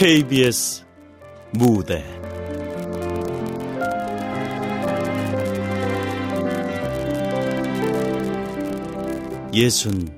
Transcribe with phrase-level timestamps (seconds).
[0.00, 0.82] KBS
[1.52, 2.02] 무대.
[9.52, 10.16] 예순님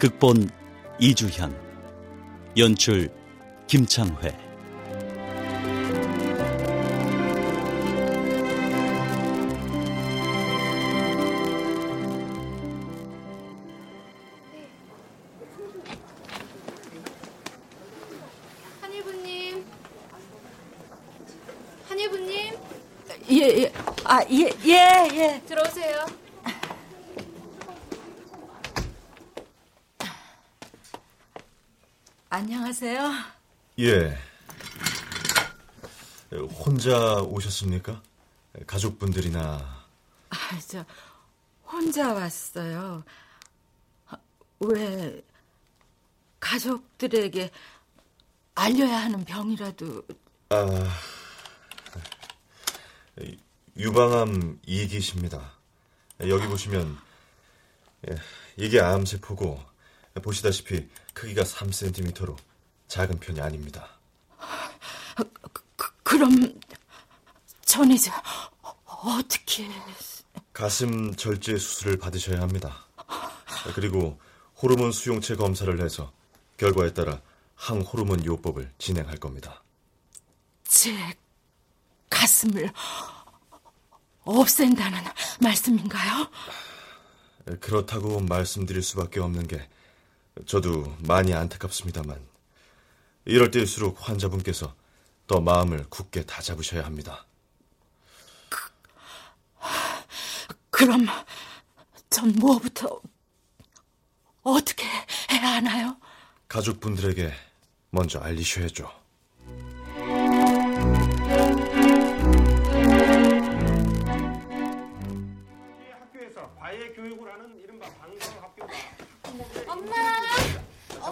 [0.00, 0.50] 극본
[0.98, 1.56] 이주현
[2.56, 3.08] 연출
[3.68, 4.43] 김창회
[33.78, 34.16] 예.
[36.32, 38.02] 혼자 오셨습니까?
[38.66, 39.84] 가족분들이나
[40.30, 40.84] 아, 저
[41.66, 43.04] 혼자 왔어요.
[44.06, 44.16] 아,
[44.60, 45.22] 왜
[46.40, 47.50] 가족들에게
[48.54, 50.02] 알려야 하는 병이라도
[50.50, 50.66] 아
[53.76, 55.50] 유방암 2기십니다.
[56.20, 56.96] 여기 보시면
[58.08, 58.16] 예,
[58.56, 59.60] 이게 암세포고
[60.22, 62.36] 보시다시피 크기가 3cm로
[62.94, 63.88] 작은 편이 아닙니다.
[65.74, 66.60] 그, 그럼
[67.64, 68.08] 전 이제
[68.86, 69.68] 어떻게
[70.52, 72.86] 가슴 절제 수술을 받으셔야 합니다.
[73.74, 74.20] 그리고
[74.62, 76.12] 호르몬 수용체 검사를 해서
[76.56, 77.20] 결과에 따라
[77.56, 79.64] 항호르몬 요법을 진행할 겁니다.
[80.62, 80.94] 제
[82.08, 82.70] 가슴을
[84.22, 85.02] 없앤다는
[85.40, 86.28] 말씀인가요?
[87.58, 89.68] 그렇다고 말씀드릴 수밖에 없는 게
[90.46, 92.33] 저도 많이 안타깝습니다만
[93.24, 94.74] 이럴 때일수록 환자분께서
[95.26, 97.26] 더 마음을 굳게 다잡으셔야 합니다.
[100.70, 101.06] 그럼
[102.10, 103.00] 전 뭐부터
[104.42, 104.84] 어떻게
[105.30, 105.96] 해야 하나요?
[106.48, 107.32] 가족분들에게
[107.90, 108.90] 먼저 알리셔야죠.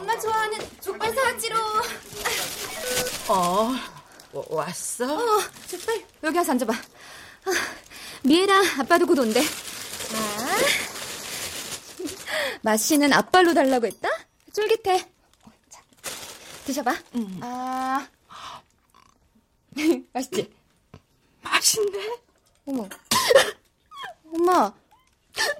[0.03, 1.57] 엄마 좋아하는 족발 사왔지로.
[3.29, 3.71] 어,
[4.33, 5.15] 와- 왔어?
[5.15, 5.41] 어,
[5.71, 6.73] 족발 여기 와서 앉아봐.
[6.73, 7.51] 아,
[8.25, 9.41] 미애랑 아빠도 곧 온대.
[9.45, 9.49] 자,
[12.63, 14.09] 맛있는 앞발로 달라고 했다.
[14.53, 15.09] 쫄깃해.
[15.71, 15.83] 자,
[16.67, 16.97] 드셔봐.
[17.43, 18.09] 아,
[20.13, 20.53] 맛있지?
[21.43, 22.17] 맛있네.
[22.67, 22.89] 어머.
[24.34, 24.73] 엄마.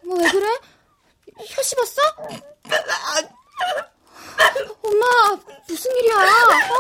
[0.03, 0.47] 엄마 왜 그래?
[1.47, 2.01] 혀 씹었어?
[4.83, 5.39] 엄마,
[5.69, 6.17] 무슨 일이야?
[6.17, 6.79] 어?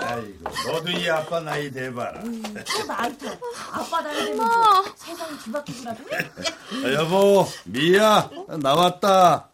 [0.00, 2.20] 아이고, 너도 이 아빠 나이 돼봐라.
[2.20, 2.48] 엄마.
[6.84, 8.30] 아, 여보, 미야,
[8.60, 9.48] 나왔다.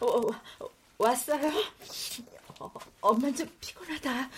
[0.00, 1.52] 어, 어, 왔어요?
[2.60, 4.28] 어, 엄마 좀 피곤하다.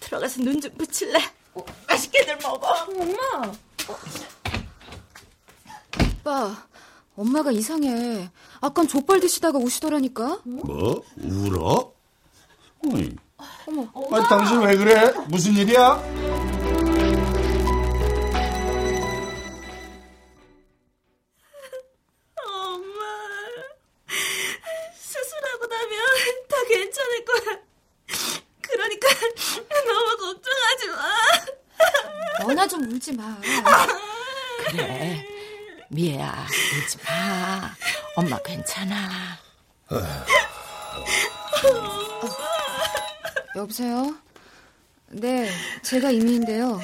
[0.00, 1.18] 들어가서 눈 좀 붙일래?
[1.54, 2.68] 어, 맛있게들 먹어.
[2.84, 3.52] 엄마.
[6.24, 6.66] 아빠,
[7.16, 8.30] 엄마가 이상해.
[8.60, 10.40] 아깐 족발 드시다가 우시더라니까.
[10.44, 11.02] 뭐?
[11.18, 11.92] 울어?
[12.86, 13.14] 어이.
[13.66, 13.88] 어머.
[14.16, 15.12] 아, 당신 왜 그래?
[15.28, 16.02] 무슨 일이야?
[22.46, 23.00] 엄마,
[24.96, 25.98] 수술하고 나면
[26.48, 27.58] 다 괜찮을 거야.
[28.60, 29.08] 그러니까
[29.86, 32.46] 너무 걱정하지 마.
[32.46, 33.36] 너나 좀 울지 마.
[34.70, 35.26] 그래,
[35.92, 36.46] 미애야,
[36.84, 37.74] 울지 마.
[38.16, 39.38] 엄마 괜찮아.
[43.56, 44.16] 여보세요?
[45.08, 45.50] 네,
[45.82, 46.80] 제가 이미인데요.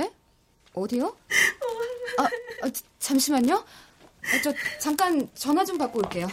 [0.00, 0.10] 에?
[0.72, 1.14] 어디요?
[2.18, 2.22] 아,
[2.62, 3.56] 아, 자- 잠시만요.
[3.56, 4.50] 아, 저
[4.80, 6.26] 잠깐 전화 좀 받고 올게요.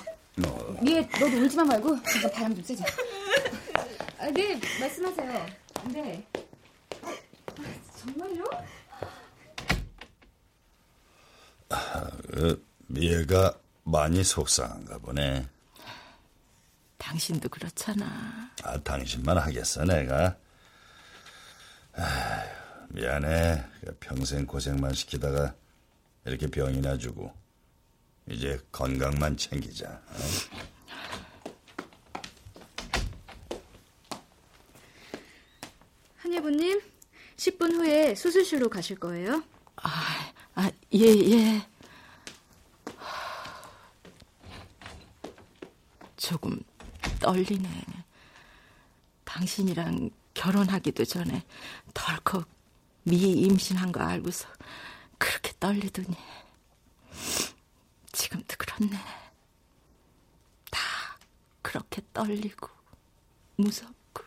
[0.81, 2.85] 미애, 너도 울지만 말고 잠깐 바람 좀 쐬자.
[4.19, 5.45] 아, 네, 말씀하세요.
[5.91, 6.25] 네.
[7.03, 7.13] 아,
[7.99, 8.45] 정말요?
[11.69, 15.47] 그, 미애가 많이 속상한가 보네.
[16.97, 18.51] 당신도 그렇잖아.
[18.63, 20.37] 아, 당신만 하겠어, 내가.
[22.89, 23.63] 미안해.
[23.99, 25.53] 평생 고생만 시키다가
[26.25, 27.33] 이렇게 병이나 주고.
[28.29, 29.87] 이제 건강만 챙기자.
[29.89, 30.17] 어?
[36.17, 36.81] 한예부님,
[37.37, 39.43] 10분 후에 수술실로 가실 거예요?
[39.77, 40.33] 아, 아,
[40.93, 41.67] 예, 예.
[46.15, 46.59] 조금
[47.19, 47.83] 떨리네.
[49.23, 51.43] 당신이랑 결혼하기도 전에
[51.93, 52.47] 덜컥
[53.03, 54.47] 미 임신한 거 알고서
[55.17, 56.15] 그렇게 떨리더니
[58.11, 58.97] 지금도 그렇네.
[61.61, 62.69] 그렇게 떨리고
[63.57, 64.23] 무섭고.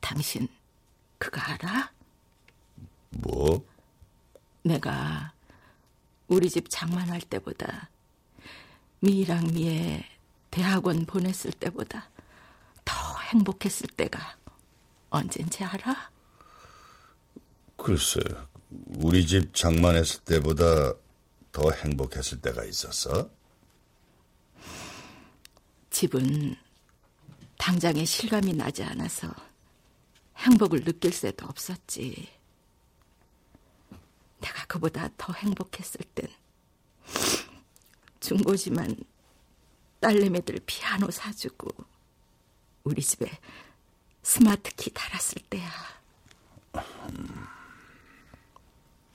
[0.00, 0.48] 당신
[1.18, 1.93] 그거 알아?
[3.18, 3.66] 뭐?
[4.62, 5.32] 내가
[6.28, 7.90] 우리 집 장만할 때보다
[9.00, 10.04] 미랑 미애
[10.50, 12.10] 대학원 보냈을 때보다
[12.84, 12.94] 더
[13.32, 14.36] 행복했을 때가
[15.10, 16.10] 언젠지 알아?
[17.76, 18.20] 글쎄,
[18.70, 20.94] 우리 집 장만했을 때보다
[21.52, 23.30] 더 행복했을 때가 있었어?
[25.90, 26.56] 집은
[27.58, 29.32] 당장에 실감이 나지 않아서
[30.38, 32.28] 행복을 느낄 새도 없었지.
[34.44, 36.28] 내가 그보다 더 행복했을 땐
[38.20, 38.94] 중고지만
[40.00, 41.68] 딸내미들 피아노 사주고
[42.84, 43.30] 우리 집에
[44.22, 45.70] 스마트키 달았을 때야.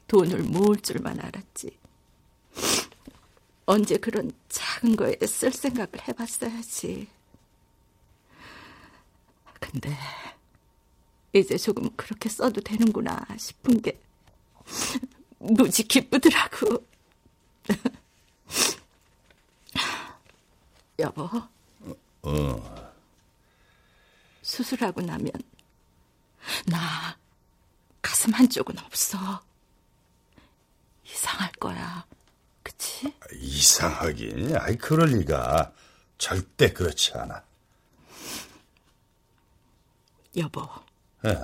[0.07, 1.77] 돈을 모을 줄만 알았지.
[3.67, 7.07] 언제 그런 작은 거에 쓸 생각을 해봤어야지.
[9.59, 9.95] 근데
[11.33, 13.99] 이제 조금 그렇게 써도 되는구나 싶은 게
[15.39, 16.85] 무지 기쁘더라고.
[20.99, 21.29] 여보.
[22.23, 22.91] 어.
[24.41, 25.31] 수술하고 나면
[26.65, 27.17] 나
[28.01, 29.41] 가슴 한쪽은 없어.
[31.05, 32.05] 이상할 거야.
[32.63, 33.13] 그치?
[33.33, 34.57] 이상하긴.
[34.57, 35.73] 아이, 그럴 리가.
[36.17, 37.43] 절대 그렇지 않아.
[40.37, 40.67] 여보.
[41.25, 41.35] 에.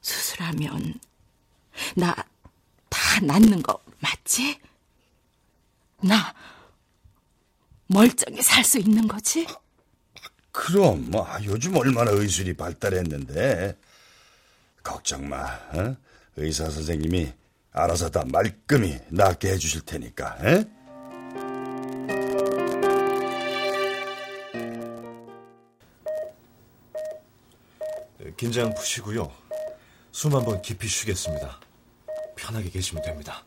[0.00, 0.98] 수술하면
[1.96, 2.14] 나
[3.18, 4.60] 다 낫는 거 맞지?
[6.02, 6.32] 나
[7.88, 9.46] 멀쩡히 살 수 있는 거지?
[10.52, 13.76] 그럼, 뭐, 아, 요즘 얼마나 의술이 발달했는데.
[14.82, 15.44] 걱정 마.
[15.72, 15.96] 어?
[16.36, 17.32] 의사 선생님이
[17.72, 20.36] 알아서 다 말끔히 낫게 해주실 테니까.
[20.44, 20.64] 에?
[28.18, 29.32] 네, 긴장 푸시고요.
[30.12, 31.60] 숨 한번 깊이 쉬겠습니다.
[32.38, 33.44] 편하게 계시면 됩니다.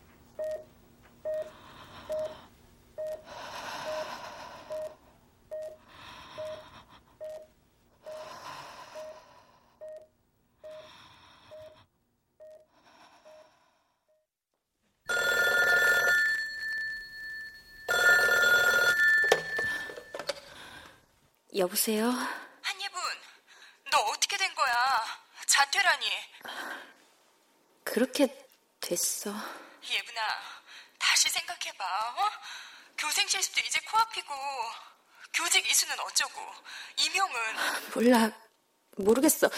[21.54, 22.06] 여보세요?
[22.08, 23.02] 한예분,
[23.92, 24.74] 너 어떻게 된 거야?
[25.46, 26.06] 자퇴라니.
[27.84, 28.41] 그렇게
[28.92, 29.32] 됐어.
[29.90, 30.22] 예분아,
[31.00, 31.86] 다시 생각해봐.
[31.86, 32.30] 어?
[32.98, 34.34] 교생 실습도 이제 코앞이고
[35.34, 36.42] 교직 이수는 어쩌고
[36.98, 37.34] 임용은
[37.96, 38.30] 몰라.
[38.98, 39.50] 모르겠어.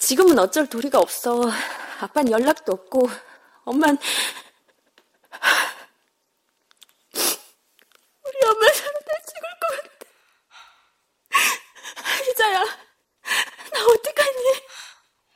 [0.00, 1.40] 지금은 어쩔 도리가 없어.
[2.00, 3.08] 아빤 연락도 없고,
[3.64, 3.96] 엄만
[8.24, 10.04] 우리 엄마 사는데 죽을 것 같아.
[12.24, 14.62] 희자야, 나 어떡하니?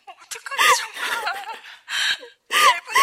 [0.09, 1.01] 어떡하니 정말.
[2.53, 3.01] 예분아.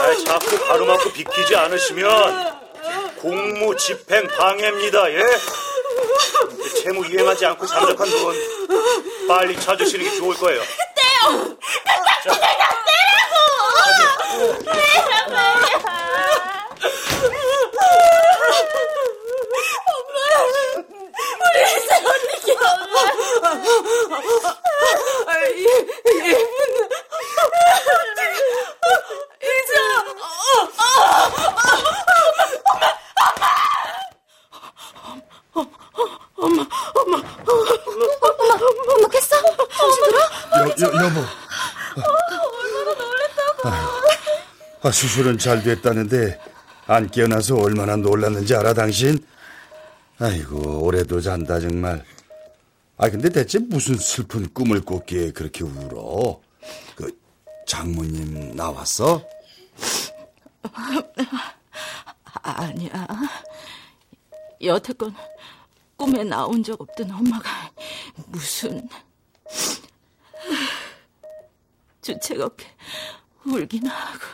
[0.00, 5.12] 아, 자꾸 가로막고 비키지 않으시면 공무 집행 방해입니다.
[5.12, 5.22] 예?
[6.82, 8.34] 채무 이행하지 않고 잠적한 돈
[9.28, 10.62] 빨리 찾으시는 게 좋을 거예요.
[10.62, 11.18] 자,
[38.94, 39.68] 엄마 깼어?
[39.76, 40.18] 정신 들어?
[40.20, 41.24] 여, 여, 여보.
[44.82, 46.38] 아, 수술은 잘 됐다는데
[46.86, 49.18] 안 깨어나서 얼마나 놀랐는지 알아 당신?
[50.18, 52.04] 아이고 올해도 잔다 정말.
[52.96, 56.40] 아 근데 대체 무슨 슬픈 꿈을 꿨기에 그렇게 울어?
[56.96, 57.10] 그
[57.66, 59.22] 장모님 나왔어?
[62.42, 63.06] 아니야.
[64.62, 65.12] 여태껏
[65.96, 67.70] 꿈에 나온 적 없던 엄마가
[68.26, 68.88] 무슨
[72.02, 72.66] 주책 없게
[73.44, 74.24] 울긴 하고.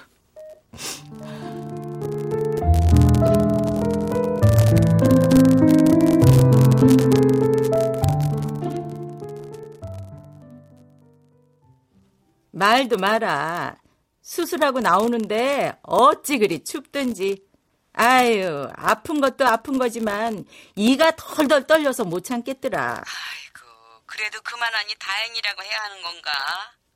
[12.50, 13.76] 말도 마라.
[14.22, 17.44] 수술하고 나오는데 어찌 그리 춥든지.
[17.92, 20.44] 아유, 아픈 것도 아픈 거지만
[20.74, 23.02] 이가 덜덜 떨려서 못 참겠더라.
[23.04, 26.30] 아이고, 그래도 그만하니 다행이라고 해야 하는 건가?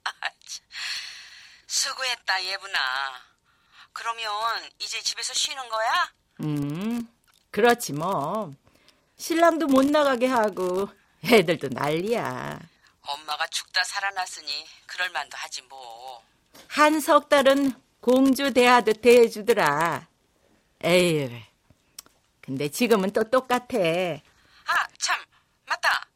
[0.05, 0.11] 아,
[0.47, 0.67] 참.
[1.73, 2.81] 수고했다, 예분아.
[3.93, 4.27] 그러면
[4.79, 6.13] 이제 집에서 쉬는 거야?
[6.41, 7.07] 음,
[7.51, 8.55] 그렇지 뭐.
[9.19, 10.89] 신랑도 못 나가게 하고
[11.25, 12.59] 애들도 난리야.
[13.03, 16.25] 엄마가 죽다 살아났으니 그럴 만도 하지 뭐.
[16.69, 20.07] 한 석 달은 공주 대하듯 대해주더라.
[20.85, 21.31] 에휴.
[22.41, 23.77] 근데 지금은 또 똑같아.
[23.79, 25.23] 아, 참,
[25.67, 26.09] 맞다.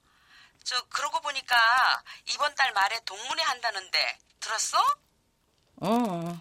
[0.64, 1.56] 저 그러고 보니까
[2.32, 4.78] 이번 달 말에 동문회 한다는데 들었어?
[5.84, 6.40] 어.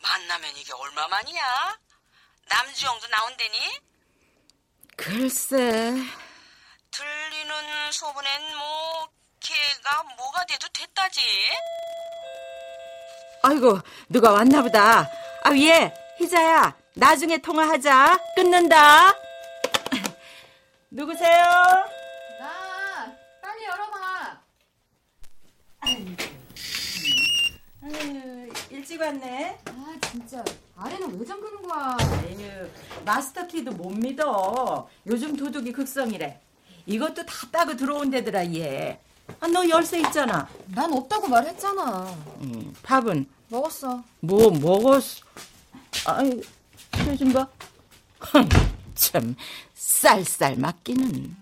[0.00, 1.78] 만나면 이게 얼마만이야?
[2.48, 3.58] 남주영도 나온대니?
[4.96, 5.92] 글쎄.
[6.92, 9.08] 들리는 소문엔 뭐
[9.40, 11.20] 걔가 뭐가 돼도 됐다지.
[13.42, 15.00] 아이고, 누가 왔나 보다.
[15.42, 16.76] 아, 얘, 희자야.
[16.94, 18.18] 나중에 통화하자.
[18.36, 19.12] 끊는다.
[20.90, 21.44] 누구세요?
[22.38, 24.40] 나 빨리 열어봐.
[25.80, 26.16] 아유,
[28.90, 29.56] 일찍 왔네.
[29.66, 30.44] 아 진짜
[30.76, 31.96] 아래는 왜 잠그는 거야?
[32.26, 32.68] 에휴,
[33.04, 34.88] 마스터 키도 못 믿어.
[35.06, 36.40] 요즘 도둑이 극성이래.
[36.86, 38.98] 이것도 다 따고 들어온 데더라, 얘.
[39.38, 40.48] 아, 너 열쇠 있잖아.
[40.74, 42.06] 난 없다고 말했잖아.
[42.40, 44.02] 음, 밥은 먹었어.
[44.18, 45.24] 뭐 먹었어?
[46.06, 46.40] 아이,
[46.90, 47.46] 표좀 봐.
[48.18, 48.48] 흥,
[48.96, 49.36] 참,
[49.72, 51.36] 쌀쌀 맞기는.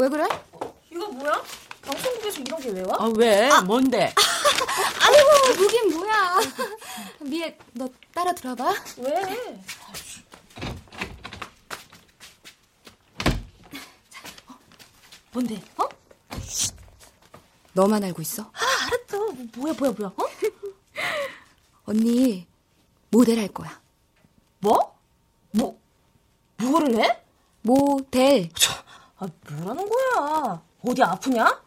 [0.00, 0.26] 왜 그래?
[0.90, 1.42] 이거 뭐야?
[1.82, 2.96] 방송국에서 이런 게 왜 와?
[3.00, 3.50] 아, 왜?
[3.66, 4.14] 뭔데?
[5.04, 6.38] 아이고 무긴 뭐야?
[7.20, 8.72] 미애 너 따라 들어봐.
[8.96, 9.60] 왜?
[15.32, 15.62] 뭔데?
[15.76, 15.88] 어?
[17.72, 18.42] 너만 알고 있어?
[18.42, 19.32] 아, 알았어.
[19.32, 20.12] 뭐, 뭐야, 뭐야, 뭐야?
[20.16, 20.24] 어?
[21.86, 22.46] 언니
[23.10, 23.80] 모델 할 거야.
[24.58, 24.98] 뭐?
[25.52, 25.78] 뭐,
[26.56, 27.22] 뭐를 해?
[27.62, 28.50] 모델.
[29.20, 30.62] 아, 뭐라는 거야?
[30.82, 31.62] 어디 아프냐?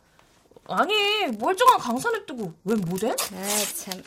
[0.67, 3.11] 아니, 멀쩡한 강산을 뜨고 왜 모델?
[3.11, 3.15] 아
[3.75, 4.03] 참.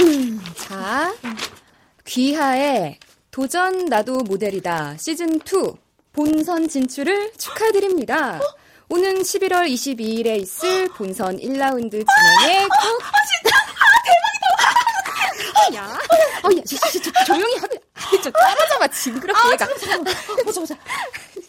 [0.00, 1.14] 음, 자
[2.06, 2.98] 귀하의
[3.30, 5.40] 도전 나도 모델이다 시즌 2
[6.12, 8.40] 본선 진출을 축하드립니다.
[8.88, 13.02] 오는 11월 22일에 있을 본선 1라운드 진행에 꼭.
[13.02, 13.56] 아, 진짜?
[13.56, 13.84] 아,
[15.66, 15.76] 대박이다!
[15.76, 15.98] 야,
[16.44, 17.74] 어, 야, 저, 저, 저, 조용히 하고,
[18.22, 19.66] 저 따라잡아, 징그럽게 얘가.
[20.44, 20.74] 보자, 보자.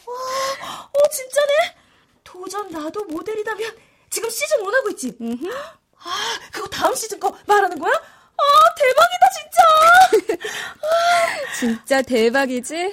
[0.05, 1.75] 와, 어, 진짜네?
[2.23, 3.75] 도전 나도 모델이다면
[4.09, 5.17] 지금 시즌 1 하고 있지?
[5.97, 7.91] 아, 그거 다음 시즌 거 말하는 거야?
[7.93, 8.43] 아,
[8.77, 9.25] 대박이다,
[10.35, 10.47] 진짜!
[11.59, 12.91] 진짜 대박이지?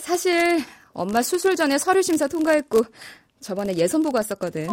[0.00, 2.82] 사실 엄마 수술 전에 서류 심사 통과했고
[3.40, 4.68] 저번에 예선 보고 왔었거든.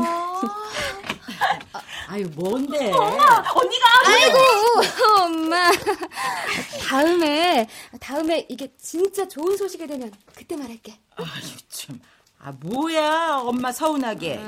[2.08, 2.92] 아 유, 뭔데?
[2.92, 3.86] 언니가!
[4.06, 4.38] 아이고
[5.22, 5.72] 엄마.
[6.88, 7.68] 다음에
[8.00, 11.00] 다음에 이게 진짜 좋은 소식이 되면 그때 말할게.
[11.70, 12.00] 참.
[12.40, 14.40] 아, 뭐야, 엄마 서운하게.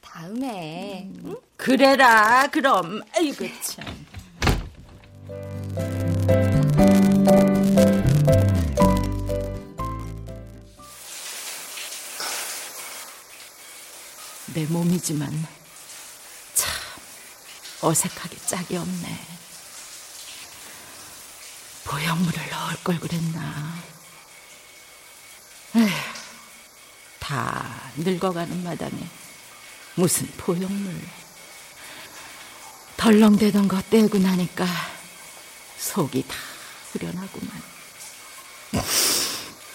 [0.00, 1.08] 다음에.
[1.24, 1.36] 응?
[1.56, 3.00] 그래라, 그럼.
[3.16, 3.84] 아이고, 참.
[14.58, 15.46] 내 몸이지만
[16.54, 16.72] 참
[17.80, 19.26] 어색하게 짝이 없네.
[21.84, 23.80] 보형물을 넣을 걸 그랬나.
[25.76, 25.88] 에휴,
[27.20, 29.08] 다 늙어가는 마당에
[29.94, 31.06] 무슨 보형물.
[32.96, 34.66] 덜렁대던 거 떼고 나니까
[35.78, 36.34] 속이 다
[36.90, 37.62] 후련하구만.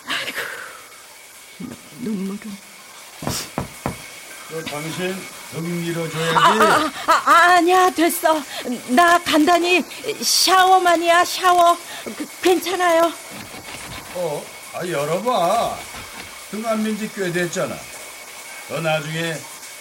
[0.08, 0.40] 아이고,
[1.62, 2.73] 이놈의 눈물은.
[4.54, 5.16] 너 당신
[5.52, 6.36] 등 밀어줘야지.
[6.38, 8.40] 아, 아, 아니야, 됐어.
[8.90, 9.84] 나 간단히
[10.22, 11.76] 샤워만이야, 샤워.
[12.16, 13.12] 그, 괜찮아요.
[14.16, 14.46] 어,
[14.76, 15.76] 아 열어봐.
[16.52, 17.76] 등 안 민지 꽤 됐잖아.
[18.70, 19.36] 너 나중에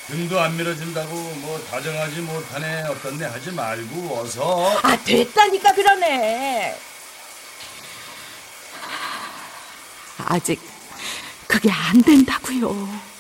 [0.07, 4.79] 등도 안 밀어준다고 뭐 다정하지 못하네 어떻네 하지 말고 어서.
[4.83, 6.79] 아, 됐다니까 그러네.
[10.25, 10.59] 아직
[11.47, 13.12] 그게 안 된다고요.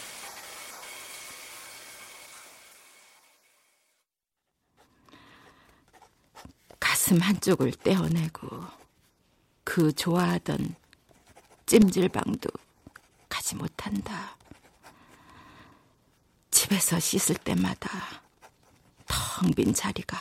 [7.12, 8.48] 가슴 한쪽을 떼어내고
[9.64, 10.74] 그 좋아하던
[11.66, 12.48] 찜질방도
[13.28, 14.36] 가지 못한다.
[16.50, 17.90] 집에서 씻을 때마다
[19.06, 20.16] 텅 빈 자리가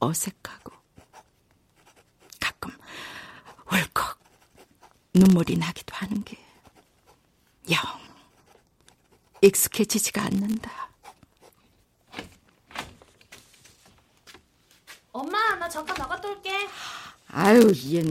[0.00, 0.72] 어색하고
[2.40, 2.72] 가끔
[3.70, 4.18] 울컥
[5.14, 6.36] 눈물이 나기도 하는 게
[7.70, 7.80] 영
[9.42, 10.89] 익숙해지지가 않는다.
[15.20, 16.50] 엄마, 나 잠깐 나갔다 올게.
[17.28, 18.02] 아유, 얘,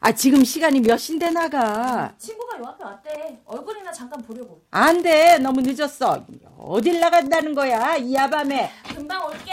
[0.00, 2.12] 아 지금 시간이 몇 시인데 나가?
[2.18, 3.40] 친구가 요 앞에 왔대.
[3.46, 4.62] 얼굴이나 잠깐 보려고.
[4.70, 6.26] 안 돼, 너무 늦었어.
[6.58, 8.70] 어딜 나간다는 거야, 이 야밤에?
[8.94, 9.52] 금방 올게.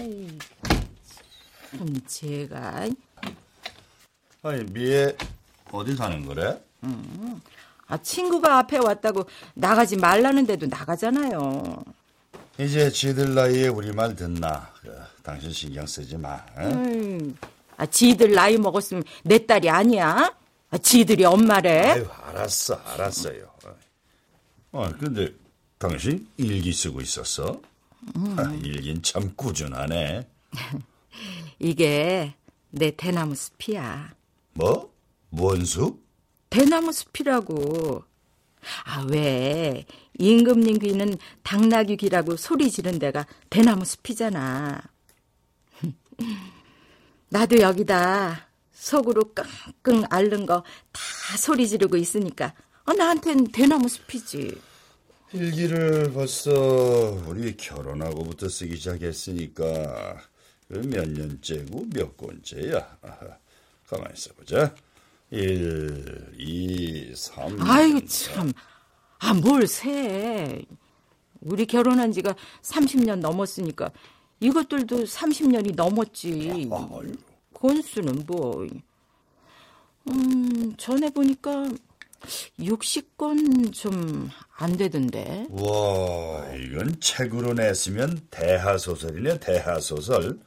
[0.00, 0.38] 에이,
[1.70, 2.86] 참 제가.
[4.42, 5.16] 아니 미애
[5.70, 6.60] 어디 가는 거래?
[7.86, 11.84] 아 친구가 앞에 왔다고 나가지 말라는데도 나가잖아요.
[12.58, 14.72] 이제 지들 나이에 우리 말 듣나?
[14.80, 16.44] 그, 당신 신경 쓰지 마.
[16.58, 16.64] 응?
[16.70, 17.36] 음,
[17.76, 20.34] 아 지들 나이 먹었으면 내 딸이 아니야?
[20.70, 21.90] 아, 지들이 엄마래?
[21.90, 23.50] 아유 알았어 알았어요.
[24.72, 25.32] 아 근데
[25.78, 27.60] 당신 일기 쓰고 있었어?
[28.36, 30.26] 아, 일긴 참 꾸준하네.
[31.58, 32.34] 이게
[32.70, 34.14] 내 대나무 숲이야.
[34.54, 34.92] 뭐?
[35.30, 36.02] 뭔 숲?
[36.50, 38.04] 대나무 숲이라고.
[38.84, 39.84] 아, 왜?
[40.18, 44.80] 임금님 귀는 당나귀 귀라고 소리 지른 데가 대나무 숲이잖아.
[47.30, 49.32] 나도 여기다 속으로
[49.82, 52.54] 끙끙 앓는 거 다 소리 지르고 있으니까
[52.84, 54.60] 어, 나한텐 대나무 숲이지.
[55.32, 56.50] 일기를 벌써
[57.26, 60.20] 우리 결혼하고부터 쓰기 시작했으니까
[60.68, 62.98] 그몇 년째고 몇 권째야.
[63.88, 64.74] 가만히 있어보자.
[65.32, 67.56] 1, 2, 3.
[67.62, 68.52] 아이고 참.
[69.18, 70.62] 아, 뭘 세.
[71.40, 73.90] 우리 결혼한 지가 30년 넘었으니까
[74.40, 76.68] 이것들도 30년이 넘었지.
[76.70, 77.12] 아유,
[77.54, 78.66] 권수는 뭐.
[80.10, 81.70] 음, 전에 보니까
[82.58, 85.46] 60권 좀안 되던데.
[85.50, 90.38] 와, 이건 책으로 냈으면 대하소설이네, 대하소설.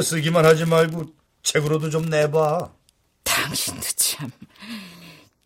[0.00, 1.04] 쓰기만 하지 말고
[1.42, 2.72] 책으로도 좀 내봐.
[3.32, 4.30] 당신도 참.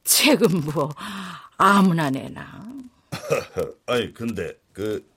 [0.03, 0.92] 책은 뭐
[1.57, 2.64] 아무나 내나.
[3.87, 5.09] 아니, 근데 그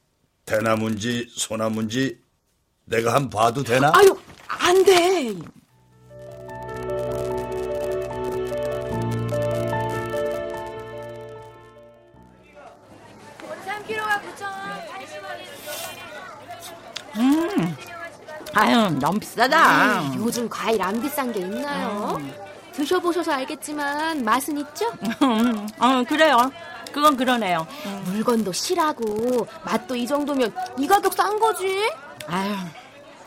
[0.45, 2.21] 대나무인지 소나무인지
[2.86, 3.91] 내가 한 봐도 되나?
[3.95, 4.15] 아유,
[4.47, 5.36] 안 돼.
[17.17, 17.75] 음,
[18.53, 20.01] 아유, 너무 비싸다.
[20.03, 22.19] 에이, 요즘 과일 안 비싼 게 있나요?
[22.80, 24.88] 드셔보셔서 알겠지만 맛은 있죠?
[25.22, 26.52] 음, 어, 그래요.
[26.92, 27.68] 그건 그러네요.
[28.06, 31.92] 물건도 실하고 맛도 이 정도면 이 가격 싼 거지?
[32.28, 32.56] 아유,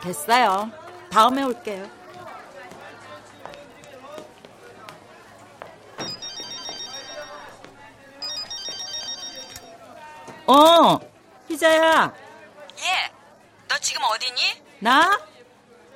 [0.01, 0.71] 됐어요.
[1.11, 1.87] 다음에 올게요.
[10.47, 10.99] 어,
[11.49, 12.13] 희자야,
[12.79, 13.13] 예,
[13.69, 14.41] 너 지금 어디니?
[14.81, 15.21] 나?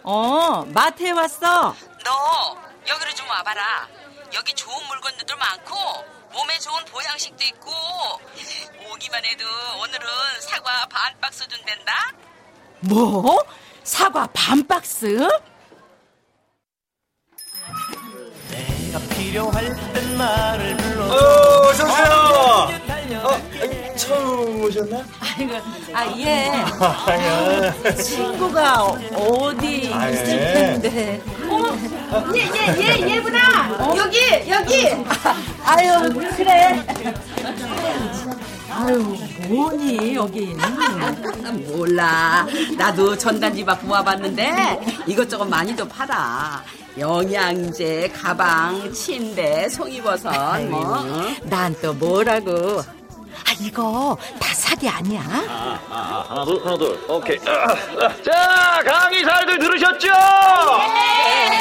[0.05, 1.75] 어, 마트에 왔어.
[2.05, 2.57] 너
[2.89, 3.89] 여기로 좀 와봐라.
[4.35, 5.75] 여기 좋은 물건들도 많고
[6.33, 7.71] 몸에 좋은 보양식도 있고
[8.93, 9.45] 오기만 해도
[9.81, 10.07] 오늘은
[10.41, 12.13] 사과 반 박스 준댄다.
[12.81, 13.43] 뭐?
[13.85, 15.17] 사과 반 박스?
[21.03, 22.87] 어, 오셨어요.
[23.23, 25.05] 어, 처음 오셨나?
[25.21, 25.55] 아이고,
[25.93, 27.95] 아, 예.
[27.95, 30.53] 친구가 어디 아, 있을 예.
[30.53, 31.21] 텐데.
[32.35, 32.41] 얘,
[32.83, 33.95] 얘, 얘구나.
[33.97, 34.89] 여기, 여기.
[35.65, 36.83] 아유, 그래.
[38.79, 39.17] 아유,
[39.49, 40.57] 뭐니, 여긴.
[41.67, 42.47] 몰라.
[42.77, 46.63] 나도 전단지 막 모아봤는데 이것저것 많이도 팔아.
[46.99, 51.05] 영양제, 가방, 침대, 송이버섯, 뭐.
[51.45, 52.83] 난 또 뭐라고.
[53.49, 55.23] 아, 이거 다 사기 아니야?
[55.89, 56.99] 아, 하나 둘 하나 둘.
[57.09, 57.39] 오케이.
[57.39, 60.09] 자 강의사들 들으셨죠?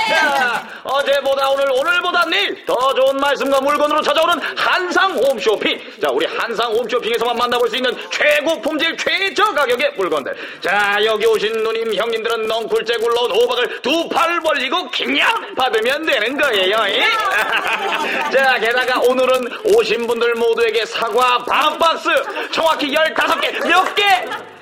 [0.07, 5.79] 자 어제보다 오늘 오늘보다 내일 더 좋은 말씀과 물건으로 찾아오는 한상 홈쇼핑.
[6.01, 10.35] 자 우리 한상 홈쇼핑에서만 만나볼 수 있는 최고 품질 최저 가격의 물건들.
[10.61, 16.77] 자 여기 오신 누님 형님들은 넝쿨째 굴러온 호박을 두 팔 벌리고 그냥 받으면 되는 거예요.
[16.87, 17.03] 예?
[18.31, 21.43] 자 게다가 오늘은 오신 분들 모두에게 사과
[21.77, 22.09] 반 박스
[22.51, 24.03] 정확히 15개 몇 개?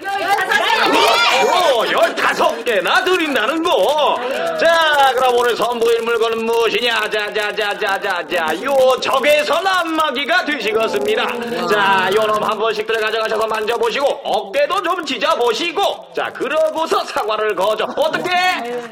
[0.03, 1.91] 그렇죠.
[1.91, 4.19] 열다섯 개나 드린다는 거.
[4.59, 7.09] 자, 그럼 오늘 선보일 물건은 무엇이냐?
[7.09, 8.63] 자, 자, 자, 자, 자, 자.
[8.63, 11.23] 요 적외선 안마기가 되시겠습니다.
[11.67, 17.85] 자, 요놈 한 번씩 들어 가져가셔서 만져보시고, 어깨도 좀 찢어보시고, 자, 그러고서 사과를 거저.
[17.85, 18.31] 어떻게?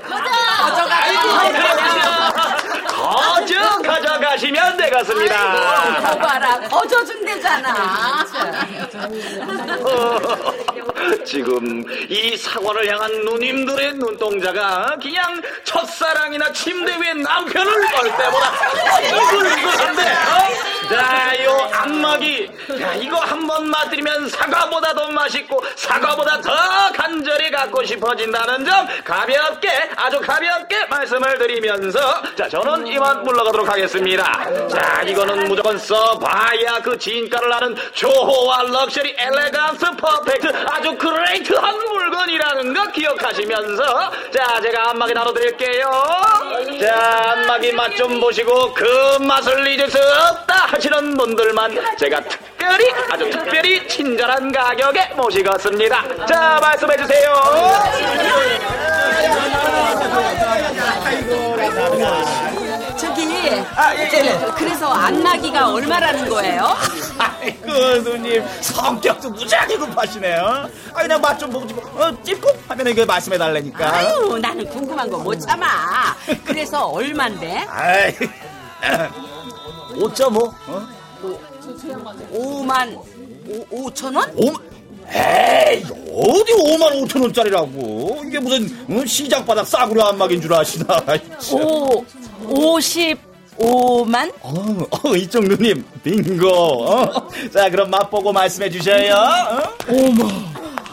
[0.07, 0.81] 거저!
[2.87, 6.17] 거저 가져가시면 되겠습니다.
[6.17, 8.25] 봐라, 거저 준대잖아.
[11.25, 18.51] 지금 이 사과를 향한 누님들의 눈동자가 그냥 첫사랑이나 침대 위에 남편을 걸 때보다
[18.99, 20.05] 이글 이글한데 어?
[20.05, 20.30] 자,
[22.11, 22.49] 요 안마기
[22.81, 26.51] 야, 이거 한 번 맛들이면 사과보다 더 맛있고 사과보다 더
[26.93, 31.99] 간절히 갖고 싶어진다는 점 가볍게 아주 가볍게 말씀을 드리면서
[32.35, 34.23] 자 저는 이만 물러가도록 하겠습니다.
[34.69, 42.91] 자 이거는 무조건 써봐야 그 진가를 아는 조호와 럭셔리 엘레강스 퍼펙트 아주 great한 물건이라는 거
[42.91, 45.89] 기억하시면서 자 제가 안마기 나눠드릴게요.
[46.81, 53.29] 자 안마기 맛 좀 보시고 그 맛을 잊을 수 없다 하시는 분들만 제가 특별히 아주
[53.29, 57.31] 특별히 친절한 가격에 모시겠습니다 자 말씀해 주세요
[62.97, 63.27] 저기
[64.57, 66.75] 그래서 안나기가 얼마라는 거예요?
[67.17, 67.71] 아이고
[68.03, 70.69] 누님 성격도 무지하게 급하시네요.
[70.93, 73.93] 아 그냥 맛 좀 보고 좀 어, 찝고 하면 이게 말씀해 달라니까.
[73.95, 75.67] 아유 나는 궁금한 거 못 참아.
[76.45, 77.65] 그래서 얼만데?
[77.69, 78.11] 아이
[79.95, 80.87] 5.5 어?
[81.87, 82.97] 5만
[83.71, 84.31] 5, 5천 원?
[84.35, 84.53] 5
[85.13, 89.05] 에이 어디 5만 5천 원짜리라고 이게 무슨 어?
[89.05, 90.85] 시장 바닥 싸구려 안막인 줄 아시나?
[91.53, 92.05] 오
[92.47, 94.31] 55만?
[94.41, 96.47] 어, 어, 이쪽 누님 빙고.
[96.49, 97.27] 어?
[97.53, 99.13] 자 그럼 맛보고 말씀해 주셔요.
[99.15, 99.63] 어?
[99.89, 100.27] 어머,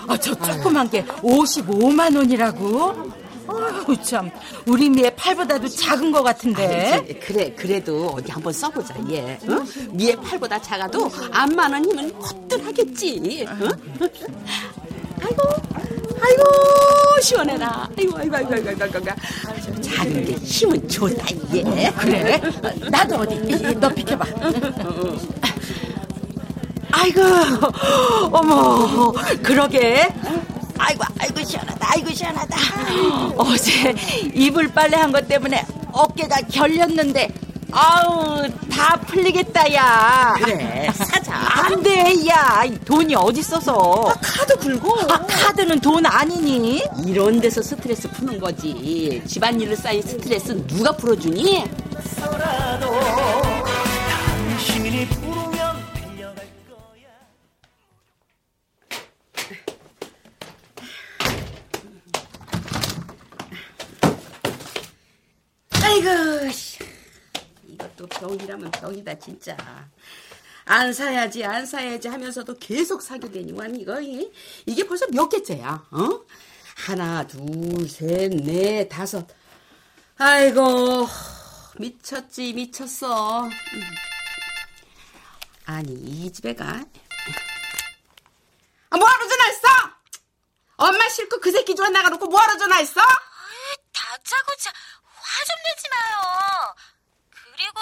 [0.09, 3.11] 아, 저 조그만 게 55만 원이라고?
[3.49, 4.31] 어휴, 참,
[4.67, 6.93] 우리 미의 팔보다도 작은 것 같은데.
[6.93, 9.39] 아니지, 그래 그래도 어디 한번 써보자 얘.
[9.49, 9.65] 어?
[9.91, 13.47] 미의 팔보다 작아도 안만 원이면 허튼하겠지.
[13.49, 13.69] 어?
[15.21, 15.43] 아이고
[16.21, 17.89] 아이고 시원해라.
[17.99, 18.85] 아이고 아이고 아이고 아이고 아이고.
[18.85, 19.81] 아이고.
[19.81, 21.91] 작은 게 힘은 좋다 얘.
[21.99, 22.41] 그래?
[22.91, 23.37] 나도 어디,
[23.81, 24.27] 너 비켜봐.
[26.91, 27.21] 아이고,
[28.33, 30.09] 어머, 그러게.
[30.79, 32.57] 아이고, 아이고, 시원하다, 아이고, 시원하다.
[33.37, 33.95] 어제
[34.35, 37.29] 이불 빨래 한 것 때문에 어깨가 결렸는데,
[37.71, 40.35] 아우, 다 풀리겠다, 야.
[40.39, 41.35] 그래 사자.
[41.35, 42.63] 안 돼, 야.
[42.85, 44.15] 돈이 어디 있어서.
[44.23, 45.01] 카드 굴고.
[45.13, 46.83] 아, 카드는 돈 아니니?
[47.07, 49.23] 이런 데서 스트레스 푸는 거지.
[49.27, 51.65] 집안일로 쌓인 스트레스 누가 풀어주니?
[68.39, 69.57] 병이라면 병이다, 진짜.
[70.65, 74.31] 안 사야지, 안 사야지 하면서도 계속 사게 되니만 이거, 이-
[74.67, 76.21] 이게 벌써 몇 개째야, 어?
[76.77, 79.27] 하나, 둘, 셋, 넷, 다섯.
[80.19, 81.07] 아이고,
[81.79, 83.45] 미쳤지, 미쳤어.
[83.47, 83.51] 음.
[85.65, 86.67] 아니, 이 집에 가.
[88.91, 89.69] 아, 뭐하러 전화했어?
[90.77, 93.01] 엄마 싫고 그 새끼 좋아 나가놓고 뭐하러 전화했어?
[93.93, 96.75] 다짜고짜 화 좀 내지 마요.
[97.31, 97.81] 그리고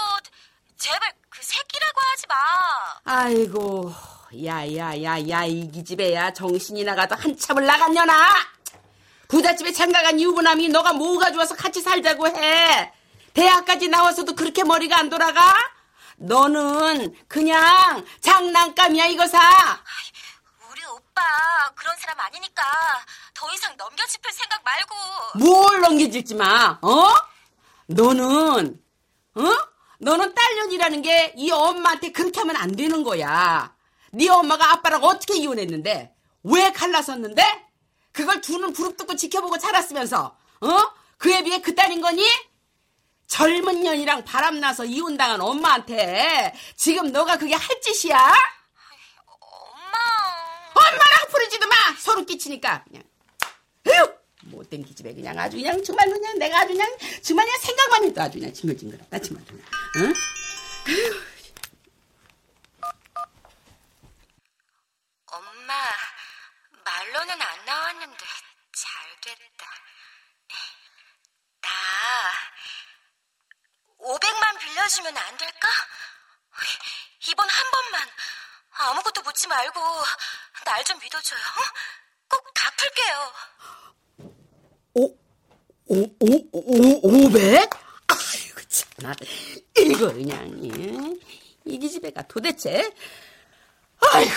[0.79, 2.35] 제발 그 새끼라고 하지 마.
[3.05, 3.95] 아이고,
[4.45, 8.35] 야야야야 이 기집애야 정신이 나가도 한참을 나갔냐나.
[9.29, 12.93] 부잣집에 장가간 유부남이 너가 뭐 가져와서 같이 살자고 해.
[13.35, 15.55] 대학까지 나와서도 그렇게 머리가 안 돌아가?
[16.19, 19.39] 너는 그냥 장난감이야 이거 사.
[20.71, 21.23] 우리 오빠
[21.75, 22.63] 그런 사람 아니니까
[23.35, 24.95] 더 이상 넘겨짚을 생각 말고.
[25.39, 26.79] 뭘 넘겨질지 마.
[26.81, 27.15] 어?
[27.89, 28.81] 너는
[29.35, 29.43] 어?
[29.99, 33.75] 너는 딸년이라는 게 이 엄마한테 그렇게 하면 안 되는 거야.
[34.13, 36.15] 네 엄마가 아빠랑 어떻게 이혼했는데?
[36.45, 37.67] 왜 갈라섰는데?
[38.13, 40.79] 그걸 두 눈 부릅뜨고 지켜보고 자랐으면서 어?
[41.19, 42.25] 그에 비해 그 딸인 거니?
[43.27, 48.17] 젊은 년이랑 바람나서 이혼당한 엄마한테 지금 너가 그게 할 짓이야?
[49.27, 50.73] 엄마.
[50.75, 51.75] 엄마랑 부르지도 마!
[51.99, 53.16] 소름 끼치니까 그냥 휴!
[54.51, 56.89] 못된 기집애 그냥 아주 그냥 정말 그냥 내가 아주 그냥
[57.23, 59.65] 정말 그냥 생각만 해도 아주 그냥 징글징글하다 정말 그냥
[59.97, 60.13] 응?
[65.27, 65.75] 엄마
[66.85, 68.25] 말로는 안 나왔는데
[68.77, 69.67] 잘 됐다.
[71.63, 71.71] 나
[73.99, 75.69] 500만 빌려주면 안 될까?
[77.29, 78.09] 이번 한 번만
[78.71, 79.81] 아무것도 묻지 말고
[80.65, 81.41] 날 좀 믿어줘요.
[81.41, 81.63] 어?
[82.29, 83.33] 꼭 갚을게요.
[84.99, 85.15] 오,
[85.89, 87.69] 오, 오, 오, 오백?
[88.09, 89.15] 아이고, 참, 나
[89.79, 91.19] 이거 그냥, 예?
[91.67, 92.91] 이 기집애가 도대체,
[93.99, 94.33] 아이고,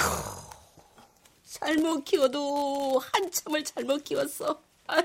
[1.46, 4.62] 잘못 키워도 한참을 잘못 키웠어.
[4.88, 5.02] 아유.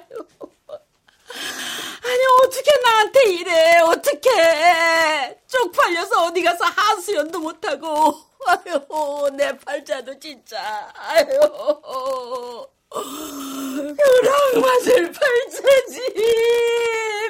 [2.03, 5.39] 아니, 어떻게 나한테 이래, 어떻게.
[5.47, 8.13] 쪽팔려서 어디 가서 하수연도 못 하고.
[8.47, 10.93] 아유, 내 팔자도 진짜.
[10.97, 12.67] 아유.
[13.97, 16.01] 벼락 맞을 팔자지.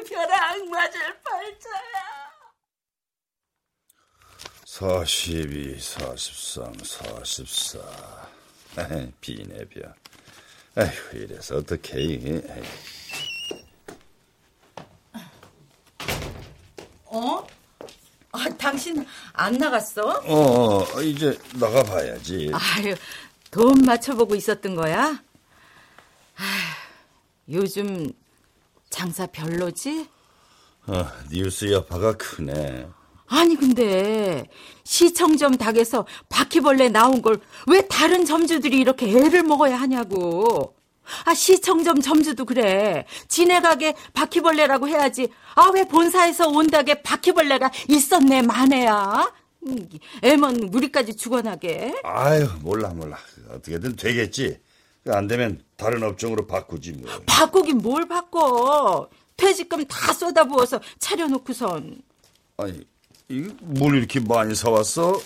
[0.08, 2.04] 벼락 맞을 팔자야.
[4.64, 7.78] 42, 43, 44.
[8.78, 9.80] 에이, 비내벼.
[10.76, 12.42] 에휴, 이래서 어떻게, 이
[17.04, 17.46] 어?
[18.32, 20.20] 아, 당신 안 나갔어?
[20.24, 22.50] 어, 이제 나가봐야지.
[22.52, 22.96] 아유,
[23.52, 25.22] 돈 맞춰보고 있었던 거야?
[27.48, 28.10] 요즘
[28.90, 30.08] 장사 별로지?
[30.86, 32.86] 어, 뉴스 여파가 크네.
[33.26, 34.44] 아니 근데
[34.84, 40.74] 시청점 닭에서 바퀴벌레 나온 걸 왜 다른 점주들이 이렇게 애를 먹어야 하냐고.
[41.24, 43.06] 아 시청점 점주도 그래.
[43.28, 45.28] 지네 가게 바퀴벌레라고 해야지.
[45.54, 49.32] 아 왜 본사에서 온 닭에 바퀴벌레가 있었네 마네야.
[49.66, 49.88] 음,
[50.22, 51.94] 애먼 우리까지 죽어나게.
[52.04, 53.18] 아유, 몰라, 몰라.
[53.50, 54.60] 어떻게든 되겠지.
[55.08, 57.10] 안 되면 다른 업종으로 바꾸지 뭐.
[57.26, 59.08] 바꾸긴 뭘 바꿔.
[59.36, 62.00] 퇴직금 다 쏟아부어서 차려놓고선.
[62.56, 62.86] 아니,
[63.60, 65.20] 뭘 이렇게 많이 사왔어?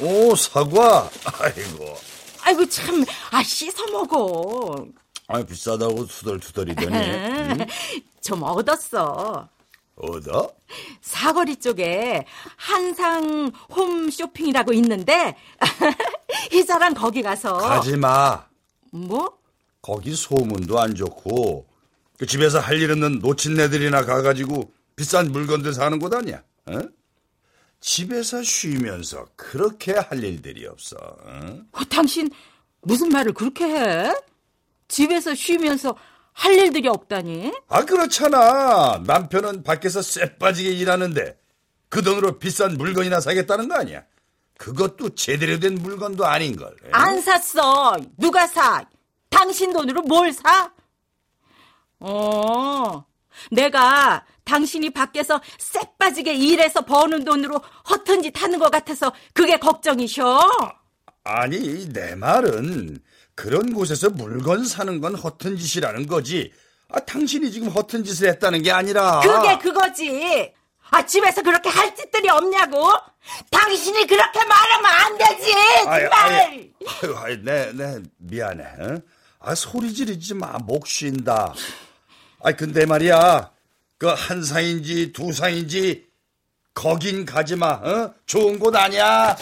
[0.00, 1.08] 오, 사과.
[1.40, 1.96] 아이고.
[2.42, 4.86] 아이고 참, 아 씻어 먹어.
[5.28, 6.96] 아니, 비싸다고 투덜투덜이더니.
[6.96, 7.58] 응?
[8.20, 9.48] 좀 얻었어.
[9.96, 10.50] 얻어?
[11.02, 12.24] 사거리 쪽에
[12.56, 15.36] 한상 홈쇼핑이라고 있는데
[16.50, 18.49] 희자랑 거기 가서 가지 마.
[18.90, 19.38] 뭐?
[19.82, 21.66] 거기 소문도 안 좋고
[22.18, 26.42] 그 집에서 할 일 없는 노친네들이나 가가지고 비싼 물건들 사는 곳 아니야?
[26.66, 26.78] 어?
[27.80, 30.96] 집에서 쉬면서 그렇게 할 일들이 없어.
[31.00, 31.58] 어?
[31.72, 32.28] 어, 당신
[32.82, 34.12] 무슨 말을 그렇게 해?
[34.88, 35.96] 집에서 쉬면서
[36.32, 37.52] 할 일들이 없다니?
[37.68, 39.02] 아 그렇잖아.
[39.06, 41.38] 남편은 밖에서 쎄 빠지게 일하는데
[41.88, 44.04] 그 돈으로 비싼 물건이나 사겠다는 거 아니야?
[44.60, 46.76] 그것도 제대로 된 물건도 아닌 걸.
[46.92, 47.96] 안 샀어.
[48.18, 48.84] 누가 사?
[49.30, 50.70] 당신 돈으로 뭘 사?
[51.98, 53.02] 어,
[53.50, 60.38] 내가 당신이 밖에서 쎄 빠지게 일해서 버는 돈으로 허튼 짓 하는 것 같아서 그게 걱정이셔?
[61.24, 62.98] 아니, 내 말은
[63.34, 66.52] 그런 곳에서 물건 사는 건 허튼 짓이라는 거지.
[66.90, 69.20] 아, 당신이 지금 허튼 짓을 했다는 게 아니라.
[69.20, 70.52] 그게 그거지.
[70.90, 72.90] 아, 집에서 그렇게 할 짓들이 없냐고?
[73.50, 75.52] 당신이 그렇게 말하면 안 되지!
[75.84, 76.70] 정말!
[77.24, 78.64] 아이, 네, 네, 미안해.
[78.64, 78.98] 어?
[79.40, 80.58] 아, 소리 지르지 마.
[80.58, 81.54] 목 쉰다.
[82.42, 83.50] 아, 근데 말이야.
[83.98, 86.08] 그 한 상인지 두 상인지
[86.74, 87.72] 거긴 가지 마.
[87.72, 88.14] 어?
[88.26, 89.36] 좋은 곳 아니야.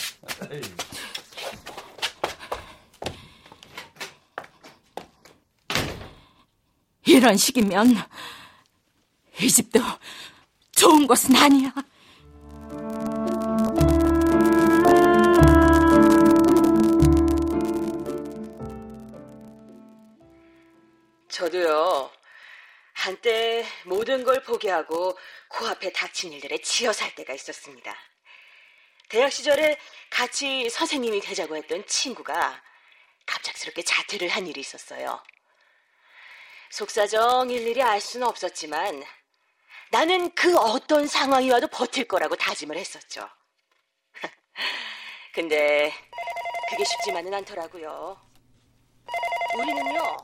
[7.07, 7.97] 이런 식이면
[9.41, 9.81] 이 집도
[10.73, 11.73] 좋은 곳은 아니야.
[24.09, 25.19] 모든 걸 포기하고
[25.49, 27.95] 코앞에 닥친 일들에 치여 살 때가 있었습니다.
[29.11, 32.63] 대학 시절에 같이 선생님이 되자고 했던 친구가
[33.27, 35.23] 갑작스럽게 자퇴를 한 일이 있었어요.
[36.71, 39.05] 속사정 일일이 알 수는 없었지만
[39.91, 43.29] 나는 그 어떤 상황이 와도 버틸 거라고 다짐을 했었죠.
[45.35, 45.93] 근데
[46.71, 48.19] 그게 쉽지만은 않더라고요.
[49.59, 50.17] 우리는요,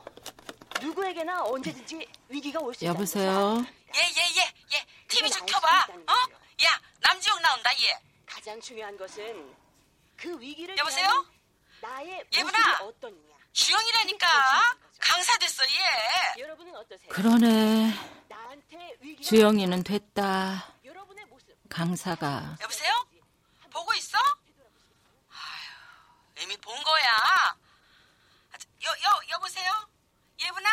[0.81, 3.65] 누구에게나 언제든지 위기가 올 수 있다는 여보세요?
[3.95, 4.85] 예, 예, 예, 예.
[5.07, 5.87] TV 좀 켜봐.
[6.07, 6.13] 어?
[6.63, 7.99] 야, 남주영 나온다, 얘.
[8.25, 9.55] 가장 중요한 것은
[10.17, 11.25] 그 위기를 여보세요?
[11.81, 12.67] 나의 예분아!
[12.69, 13.35] 모습이 어떠느냐.
[13.53, 14.27] 주영이라니까.
[14.99, 16.41] 강사 됐어, 얘.
[16.41, 17.09] 여러분은 어떠세요?
[17.09, 17.93] 그러네.
[18.27, 20.73] 나한테 위기가 주영이는 됐다.
[20.83, 22.57] 여러분의 모습 강사가.
[22.61, 22.93] 여보세요?
[23.71, 24.17] 보고 있어?
[25.29, 27.05] 아휴, 이미 본 거야.
[27.11, 27.55] 아,
[28.83, 29.71] 여, 여, 여보세요?
[30.45, 30.69] 예분아?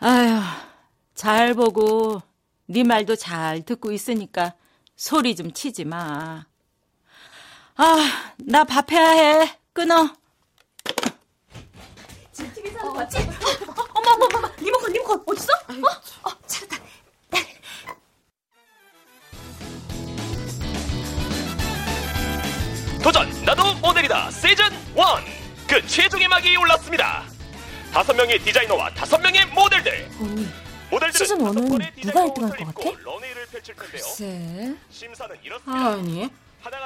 [0.00, 0.42] 아휴,
[1.14, 2.22] 잘 보고
[2.66, 4.54] 네 말도 잘 듣고 있으니까
[4.96, 6.44] 소리 좀 치지 마.
[7.76, 9.58] 아, 나 밥해야 해.
[9.72, 10.14] 끊어.
[12.82, 13.18] 어, 맞지?
[13.18, 15.52] 어, 엄마, 엄마, 엄마, 리모컨, 리모컨 어딨어?
[15.68, 16.80] 어, 어, 찾았다.
[23.02, 27.24] 도전 나도 모델이다 시즌 1그 최종의 막이 올랐습니다
[27.92, 30.08] 다섯 명의 디자이너와 다섯 명의 모델들
[30.90, 33.02] 모델들은 시즌 다섯 1은 번의 누가 디자인 1등 할 옷을 것 입고 같아?
[33.04, 33.90] 런웨이를 펼칠 텐데요.
[33.92, 34.76] 글쎄.
[34.90, 36.30] 심사는 이렇습니다 아니,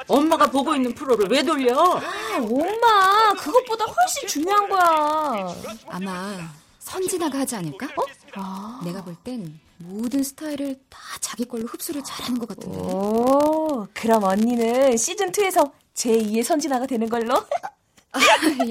[0.07, 1.73] 엄마가 보고 있는 프로를 왜 돌려?
[1.97, 5.55] 아, 엄마, 그것보다 훨씬 중요한 거야.
[5.89, 6.37] 아마
[6.79, 7.87] 선진아가 하지 않을까?
[7.87, 8.05] 어?
[8.35, 8.81] 아.
[8.85, 12.77] 내가 볼 땐 모든 스타일을 다 자기 걸로 흡수를 잘하는 것 같은데.
[12.77, 17.33] 오, 그럼 언니는 시즌 2에서 제2의 선진아가 되는 걸로?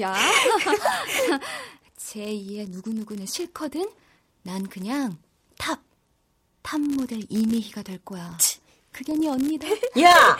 [0.01, 0.15] 야.
[2.05, 3.89] 제2의 누구누구는 싫거든?
[4.43, 5.17] 난 그냥
[5.57, 5.79] top,
[6.61, 8.37] top 모델 이미희가 될 거야.
[8.91, 9.67] 그게 네 언니다.
[10.01, 10.37] 야!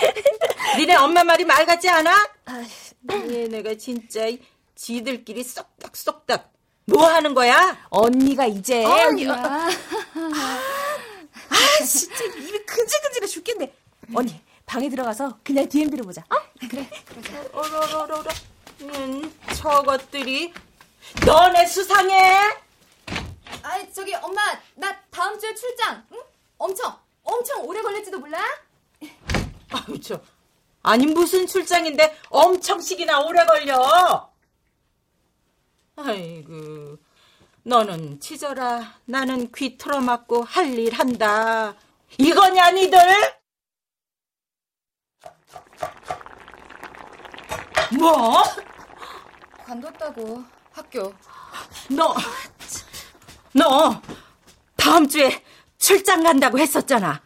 [0.77, 2.11] 니네 엄마 말이 말 같지 않아?
[3.09, 4.21] 얘네가 진짜
[4.75, 6.53] 지들끼리 쏙닥쏙닥
[6.85, 7.75] 뭐 하는 거야?
[7.89, 9.33] 언니가 이제 언니야.
[9.33, 9.69] 아
[11.85, 13.73] 진짜 입이 근질근질해 죽겠네.
[14.13, 16.21] 언니 방에 들어가서 그냥 DM 들어보자.
[16.29, 16.35] 어?
[16.69, 16.87] 그래.
[17.51, 18.23] 어러러러러.
[18.81, 20.53] 음, 저것들이
[21.25, 22.39] 너네 수상해?
[23.63, 24.41] 아, 저기 엄마,
[24.75, 26.05] 나 다음 주에 출장.
[26.11, 26.19] 응?
[26.57, 28.39] 엄청, 엄청 오래 걸릴지도 몰라.
[29.71, 30.21] 아유 저
[30.83, 34.31] 아니 무슨 출장인데 엄청씩이나 오래 걸려?
[35.97, 36.97] 아이고
[37.63, 41.73] 너는 치져라 나는 귀 틀어막고 할 일 한다
[42.17, 42.99] 이거냐 니들?
[47.99, 48.43] 뭐?
[49.65, 50.43] 관뒀다고
[50.75, 51.13] 학교.
[51.89, 52.13] 너,
[53.53, 54.01] 너
[54.75, 55.41] 다음 주에
[55.77, 57.21] 출장 간다고 했었잖아.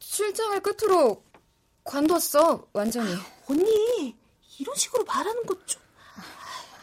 [0.00, 1.22] 출장을 끝으로
[1.84, 3.14] 관뒀어, 완전히.
[3.48, 4.16] 언니
[4.58, 5.80] 이런 식으로 말하는 것 좀.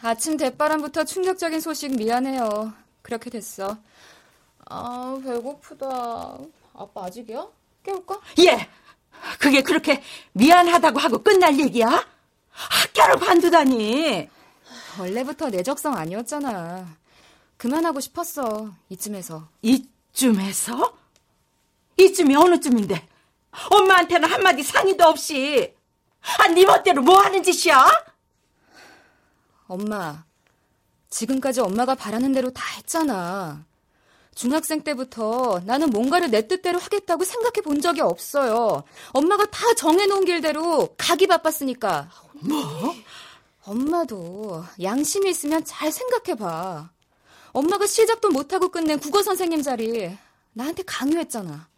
[0.00, 2.72] 아침 대바람부터 충격적인 소식 미안해요.
[3.02, 3.76] 그렇게 됐어.
[4.70, 6.38] 아, 배고프다.
[6.74, 7.46] 아빠 아직이야?
[7.84, 8.20] 깨울까?
[8.40, 8.68] 예,
[9.38, 12.06] 그게 그렇게 미안하다고 하고 끝날 얘기야?
[12.50, 14.30] 학교를 관두다니.
[14.98, 16.86] 원래부터 내 적성 아니었잖아.
[17.56, 19.48] 그만하고 싶었어, 이쯤에서.
[19.62, 20.96] 이쯤에서?
[21.96, 23.08] 이쯤이 어느 쯤인데?
[23.70, 25.74] 엄마한테는 한마디 상의도 없이.
[26.38, 27.86] 아, 네 멋대로 뭐 하는 짓이야?
[29.66, 30.24] 엄마,
[31.10, 33.64] 지금까지 엄마가 바라는 대로 다 했잖아.
[34.34, 38.84] 중학생 때부터 나는 뭔가를 내 뜻대로 하겠다고 생각해 본 적이 없어요.
[39.10, 42.08] 엄마가 다 정해놓은 길대로 가기 바빴으니까.
[42.34, 42.94] 뭐?
[43.68, 46.90] 엄마도 양심이 있으면 잘 생각해봐.
[47.52, 50.16] 엄마가 시작도 못하고 끝낸 국어 선생님 자리
[50.54, 51.68] 나한테 강요했잖아.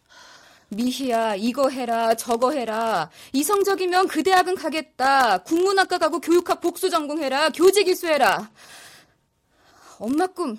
[0.69, 3.09] 미희야, 이거 해라, 저거 해라.
[3.33, 5.39] 이성적이면 그 대학은 가겠다.
[5.39, 7.49] 국문학과 가고 교육학 복수 전공해라.
[7.49, 8.49] 교직 이수해라.
[9.99, 10.57] 엄마 꿈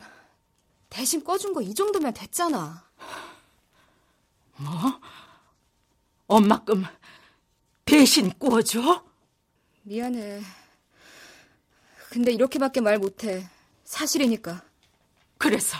[0.90, 2.84] 대신 꺼준 거 이 정도면 됐잖아.
[4.56, 4.70] 뭐?
[6.26, 6.84] 엄마 꿈
[7.86, 9.02] 대신 꾸어줘?
[9.84, 10.42] 미안해.
[12.12, 13.48] 근데 이렇게밖에 말 못해.
[13.84, 14.60] 사실이니까.
[15.38, 15.78] 그래서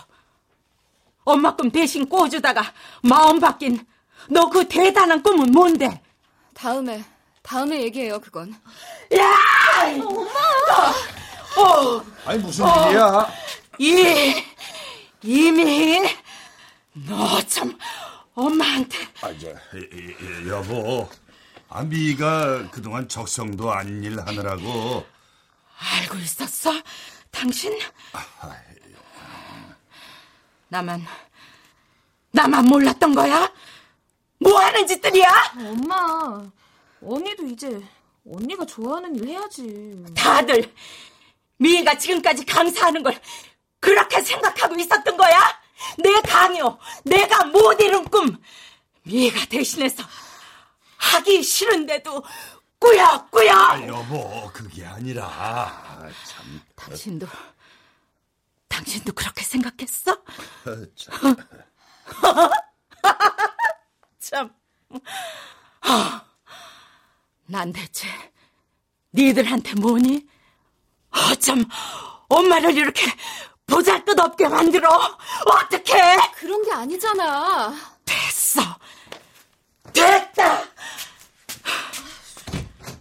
[1.25, 3.85] 엄마 꿈 대신 꾸어주다가 마음 바뀐
[4.31, 6.01] 너 그 대단한 꿈은 뭔데?
[6.55, 7.05] 다음에,
[7.42, 8.51] 다음에 얘기해요, 그건.
[9.14, 9.95] 야!
[10.03, 10.90] 엄마!
[11.61, 12.03] 어!
[12.25, 13.29] 아니, 무슨 일이야?
[13.79, 14.42] 이,
[15.23, 15.99] 이미,
[16.95, 17.77] 너 참,
[18.35, 18.97] 엄마한테.
[19.21, 21.09] 아, 저, 여, 여보.
[21.68, 25.05] 아, 미가 그동안 적성도 아닌 일 하느라고.
[25.83, 26.73] 알고 있었어?
[27.31, 27.79] 당신?
[30.68, 31.05] 나만,
[32.31, 33.53] 나만 몰랐던 거야?
[34.38, 35.53] 뭐 하는 짓들이야?
[35.59, 36.42] 엄마,
[37.05, 37.83] 언니도 이제
[38.27, 40.05] 언니가 좋아하는 일 해야지.
[40.16, 40.73] 다들
[41.59, 43.21] 미희가 지금까지 강사하는 걸
[43.81, 45.61] 그렇게 생각하고 있었던 거야?
[45.99, 48.40] 내 강요, 내가 못 이룬 꿈,
[49.03, 50.03] 미희가 대신해서
[50.97, 52.23] 하기 싫은데도
[52.83, 53.57] 꾸역꾸역.
[53.57, 56.61] 아, 여보, 그게 아니라 아, 참.
[56.75, 57.27] 당신도
[58.68, 60.16] 당신도 그렇게 생각했어?
[60.97, 61.37] 참.
[64.18, 64.51] 참.
[65.83, 66.25] 아,
[67.47, 68.09] 난 대체
[69.12, 70.27] 니들한테 뭐니?
[71.31, 71.64] 어쩜
[72.29, 73.03] 엄마를 이렇게
[73.66, 74.88] 보잘것없게 만들어?
[75.47, 75.92] 어떻게?
[76.35, 77.73] 그런 게 아니잖아.
[78.05, 78.61] 됐어.
[79.92, 80.62] 됐다.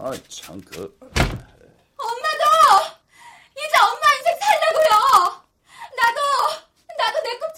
[0.04, 0.98] 아, 참 그.
[1.00, 2.96] 엄마도
[3.52, 5.46] 이제 엄마 인생 살라고요.
[5.96, 6.20] 나도
[6.98, 7.54] 나도 내 꿈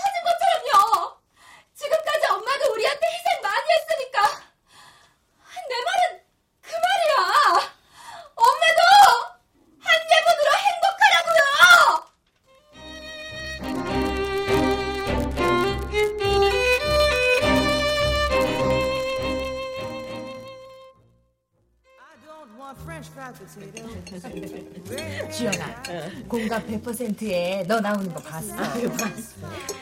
[26.53, 28.53] 공감 100%에 너 나오는 거 봤어.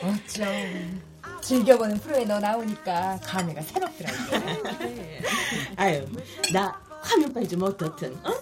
[0.02, 1.02] 어쩜
[1.42, 4.16] 즐겨보는 프로에 너 나오니까 감회가 새롭더라고.
[5.76, 6.06] 아유,
[6.52, 8.32] 나 화면빨 좀 어떻든, 어?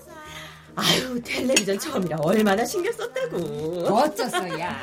[0.76, 3.86] 아유, 텔레비전 처음이라 얼마나 신경 썼다고.
[3.96, 4.76] 어쩌서, 야.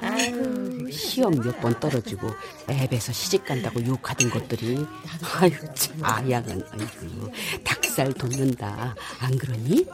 [0.00, 2.28] 아유, 시험 몇 번 떨어지고
[2.68, 4.84] 앱에서 시집 간다고 욕하던 것들이
[5.40, 7.32] 아유 참 아양은 아이고
[7.64, 9.86] 닭살 돋는다 안 그러니?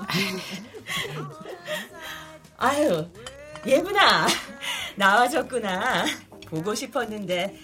[2.61, 3.07] 아유,
[3.67, 4.27] 예분아.
[4.97, 6.05] 나와줬구나.
[6.47, 7.59] 보고 싶었는데.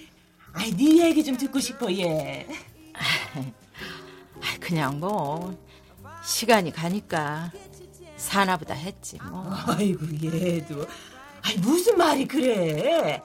[0.55, 2.47] 아이, 네 얘기 좀 듣고 싶어, 얘.
[4.59, 5.55] 그냥 뭐
[6.25, 7.53] 시간이 가니까
[8.17, 9.47] 사나보다 했지 뭐.
[9.67, 10.87] 아이고, 얘도.
[11.43, 13.23] 아이, 무슨 말이 그래.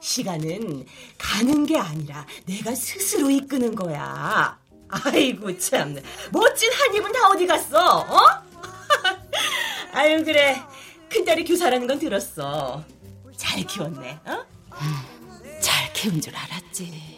[0.00, 0.84] 시간은
[1.16, 4.58] 가는 게 아니라 내가 스스로 이끄는 거야.
[4.88, 5.96] 아이고, 참.
[6.32, 8.18] 멋진 한 입은 다 어디 갔어, 어?
[9.94, 10.60] 아유, 그래.
[11.12, 12.82] 큰딸이 교사라는 건 들었어.
[13.36, 14.44] 잘 키웠네, 어?
[15.60, 17.12] 잘 키운 줄 알았지.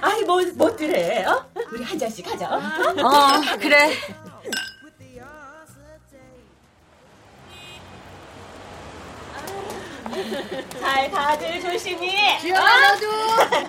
[0.00, 1.46] 아이, 뭐, 뭐들해, 어?
[1.72, 2.56] 우리 한 잔씩 하자, 어?
[2.56, 3.92] 어, 그래.
[10.80, 12.38] 잘 가들 조심히.
[12.40, 13.06] 지연아, 너도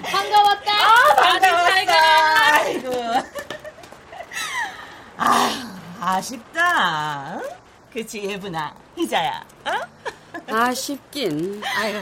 [0.04, 0.72] 반가웠다.
[0.72, 1.40] 아,
[1.86, 2.54] 가.
[2.54, 2.92] 아이고.
[5.18, 7.42] 아, 아쉽다.
[7.96, 8.76] 그치, 예분아.
[8.98, 9.42] 희자야.
[9.64, 10.54] 어?
[10.54, 11.62] 아쉽긴.
[11.64, 12.02] 아유,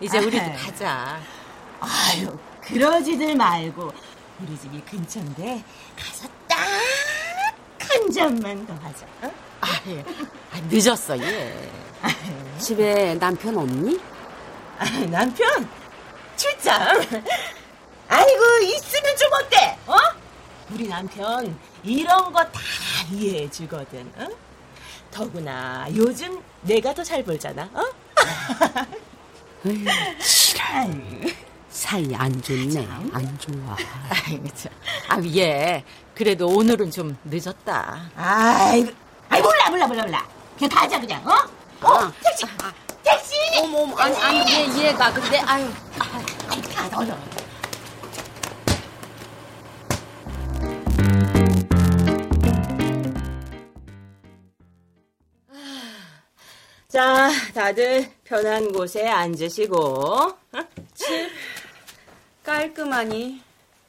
[0.00, 0.52] 이제 우리도 아유.
[0.56, 1.20] 가자.
[1.80, 3.92] 아유, 그러지들 말고.
[4.40, 5.62] 우리 집이 근처인데
[5.98, 6.56] 가서 딱
[7.86, 9.06] 한 잔만 더 하자.
[9.22, 9.30] 어?
[9.60, 10.02] 아유,
[10.50, 11.70] 아, 늦었어 얘.
[12.58, 14.00] 집에 남편 없니?
[14.78, 15.68] 아, 남편
[16.36, 16.80] 출장.
[18.08, 19.78] 아이고 있으면 좀 어때?
[19.86, 19.96] 어?
[20.72, 22.60] 우리 남편 이런 거 다
[23.12, 24.10] 이해해 주거든.
[24.16, 24.26] 어?
[25.18, 27.70] 더구나 요즘 내가 더 잘 벌잖아.
[27.72, 27.82] 어?
[30.20, 30.64] 싫어.
[31.70, 32.86] 사이 안 좋네.
[33.12, 33.76] 안 좋아.
[34.10, 34.72] 아이고 참.
[35.08, 35.84] 아 얘.
[36.14, 38.10] 그래도 오늘은 좀 늦었다.
[38.16, 38.92] 아이고,
[39.28, 40.26] 아이 몰라 몰라 몰라 몰라.
[40.58, 41.22] 그냥 가자 그냥.
[41.26, 41.32] 어?
[41.86, 42.12] 어?
[42.22, 42.44] 택시.
[43.04, 43.34] 택시.
[43.62, 44.38] 어머 어머 아니 아니
[44.82, 45.70] 얘 얘가 근데 아유.
[46.48, 47.16] 아이 가 너너.
[56.94, 60.30] 자, 다들 편한 곳에 앉으시고.
[60.94, 61.28] 집
[62.44, 63.42] 깔끔하니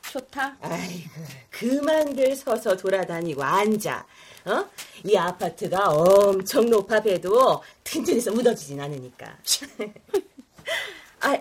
[0.09, 0.57] 좋다.
[0.59, 1.11] 아이고,
[1.51, 4.07] 그만들 서서 돌아다니고 앉아.
[4.45, 4.65] 어?
[5.03, 9.37] 이 아파트가 엄청 높아 배도 튼튼해서 무너지진 않으니까.
[11.21, 11.37] 아,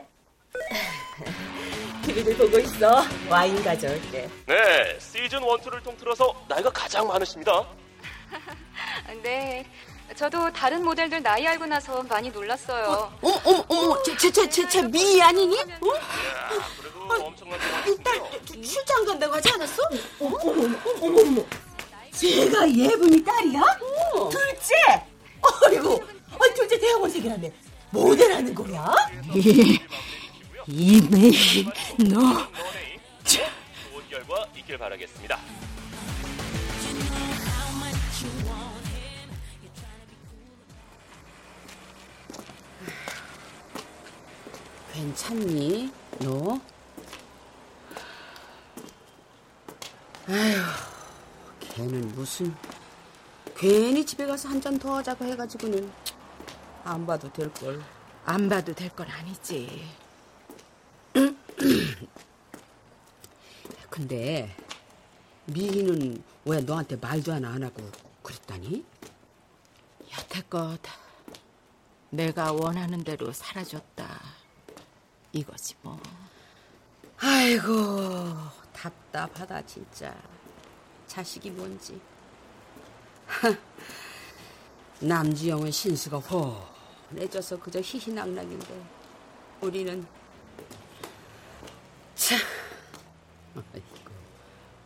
[2.04, 3.04] TV를 보고 있어.
[3.30, 4.28] 와인 가져올게.
[4.44, 7.66] 네, 시즌 1, 2를 통틀어서 나이가 가장 많으십니다.
[9.22, 9.64] 네.
[10.16, 13.12] 저도 다른 모델들 나이 알고 나서 많이 놀랐어요.
[13.20, 15.58] 어머 어머 어머 제제제제 미 아니니?
[15.60, 17.14] 어?
[17.20, 17.58] 엄청난
[17.88, 18.22] 이딸
[18.62, 19.82] 출장 간다고 하지 않았어?
[20.20, 20.62] 어머, 어머,
[21.02, 21.44] 어머, 어머.
[22.12, 23.60] 제가 예분이 딸이야?
[24.30, 24.74] 둘째?
[25.66, 27.48] 어이구, 어, 둘째 대학원생이라며.
[27.90, 28.94] 모델하는 거야?
[30.66, 31.30] 이메
[32.08, 32.48] 너.
[33.24, 35.38] 좋은 결과 있길 바라겠습니다.
[44.94, 45.90] 괜찮니?
[46.20, 46.60] 너?
[50.28, 50.62] 아휴,
[51.60, 52.54] 걔는 무슨
[53.56, 55.90] 괜히 집에 가서 한 잔 더 하자고 해가지고는
[56.84, 57.82] 안 봐도 될 걸.
[58.24, 59.84] 안 봐도 될 건 아니지.
[63.90, 64.54] 근데
[65.46, 67.82] 미희는 왜 너한테 말도 하나 안 하고
[68.22, 68.84] 그랬다니?
[70.16, 70.78] 여태껏
[72.10, 74.43] 내가 원하는 대로 살아줬다.
[75.34, 76.00] 이거지 뭐.
[77.18, 77.72] 아이고
[78.72, 80.14] 답답하다 진짜.
[81.08, 82.00] 자식이 뭔지.
[83.26, 83.48] 하,
[85.00, 88.84] 남지영은 신수가 훤해져서 그저 희희낙낙인데
[89.60, 90.06] 우리는
[92.14, 92.38] 참
[93.56, 93.86] 아이고,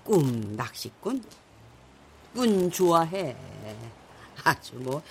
[0.04, 1.22] 꿈 낚시꾼
[2.34, 3.36] 꾼 좋아해
[4.44, 5.02] 아주 뭐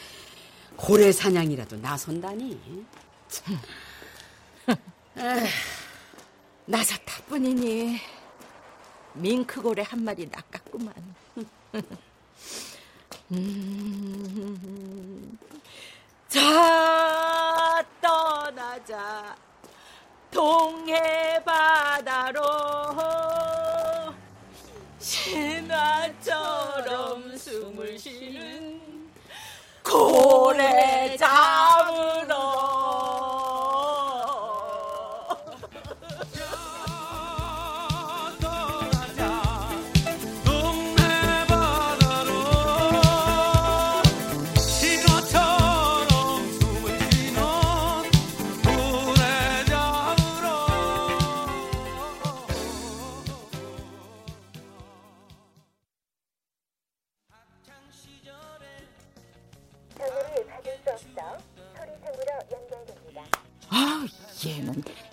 [0.75, 2.85] 고래 사냥이라도 나선다니
[3.29, 3.59] 참.
[5.19, 5.47] 에휴,
[6.65, 7.99] 나사타 뿐이니
[9.13, 10.93] 밍크고래 한 마리 낚았구만.
[13.31, 15.39] 음,
[16.29, 19.35] 자 떠나자
[20.29, 22.43] 동해 바다로
[25.97, 28.79] 신화처럼 숨을 쉬는
[29.83, 32.76] 고래 잡으러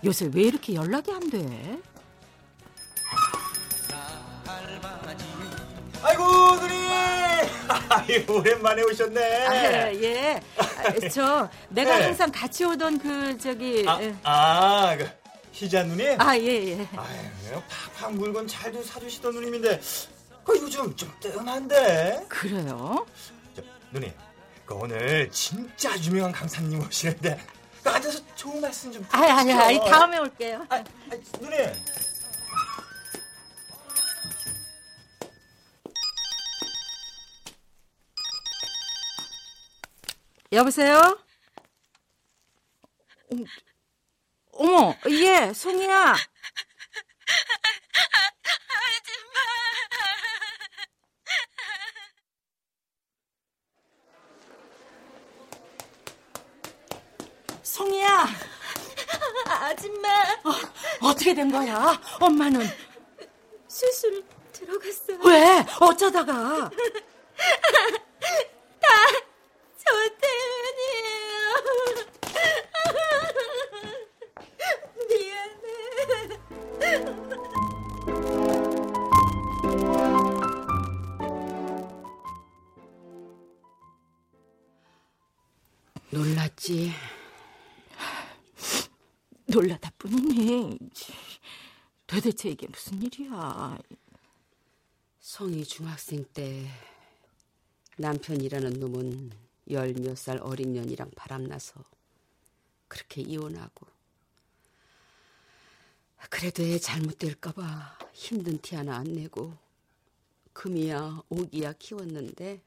[0.04, 1.80] 요새 왜 이렇게 연락이 안 돼?
[6.02, 6.22] 아이고
[6.56, 6.74] 누님
[7.88, 10.42] 아이 오랜만에 오셨네 아, 예.
[10.58, 12.04] 아, 저 내가 네.
[12.04, 14.14] 항상 같이 오던 그 저기 아, 예.
[14.22, 15.08] 아, 그
[15.54, 16.20] 희자 누님?
[16.20, 16.88] 아, 예, 예.
[16.96, 17.62] 아유,
[17.96, 19.80] 팍팍 물건 잘도 사주시던 누님인데,
[20.42, 22.24] 그 요즘 좀 뜸한데?
[22.28, 23.06] 그래요?
[23.54, 24.12] 저, 누님,
[24.66, 27.53] 그 오늘 진짜 유명한 강사님 오시는데, 그
[27.84, 29.06] 앉아서 좋은 말씀 좀.
[29.10, 29.78] 아니, 아니, 아니.
[29.90, 30.66] 다음에 올게요.
[30.70, 30.84] 아, 아,
[31.40, 31.72] 누님.
[40.52, 41.18] 여보세요?
[43.32, 43.44] 음,
[44.52, 46.14] 어머, 예, 송이야.
[57.64, 58.26] 송이야.
[59.48, 60.08] 아줌마.
[61.00, 61.98] 어, 떻게 된 거야?
[62.20, 62.66] 엄마는
[63.66, 65.18] 수술 들어갔어요.
[65.24, 65.64] 왜?
[65.80, 66.70] 어쩌다가?
[69.86, 71.44] 저 때문이에요.
[75.08, 76.38] 미안해.
[86.10, 86.92] 놀랐지?
[89.54, 90.78] 놀라다 뿐이니.
[92.08, 93.78] 도대체 이게 무슨 일이야?
[95.20, 96.68] 성이 중학생 때
[97.96, 99.30] 남편이라는 놈은
[99.70, 101.82] 열 몇 살 어린 년이랑 바람나서
[102.88, 103.86] 그렇게 이혼하고
[106.28, 109.56] 그래도 애 잘못될까봐 힘든 티 하나 안 내고
[110.52, 112.60] 금이야 오기야 키웠는데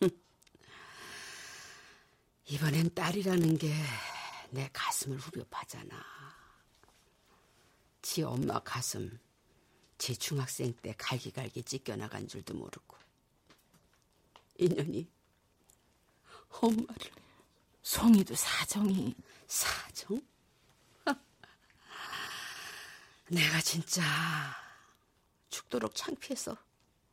[2.46, 3.74] 이번엔 딸이라는 게
[4.54, 6.00] 내 가슴을 후벼 파잖아.
[8.00, 9.18] 지 엄마 가슴
[9.98, 12.96] 지 중학생 때 갈기갈기 찢겨나간 줄도 모르고
[14.56, 15.10] 인연이
[16.50, 17.10] 엄마를
[17.82, 19.16] 송이도 사정이
[19.48, 20.22] 사정?
[23.26, 24.02] 내가 진짜
[25.50, 26.56] 죽도록 창피해서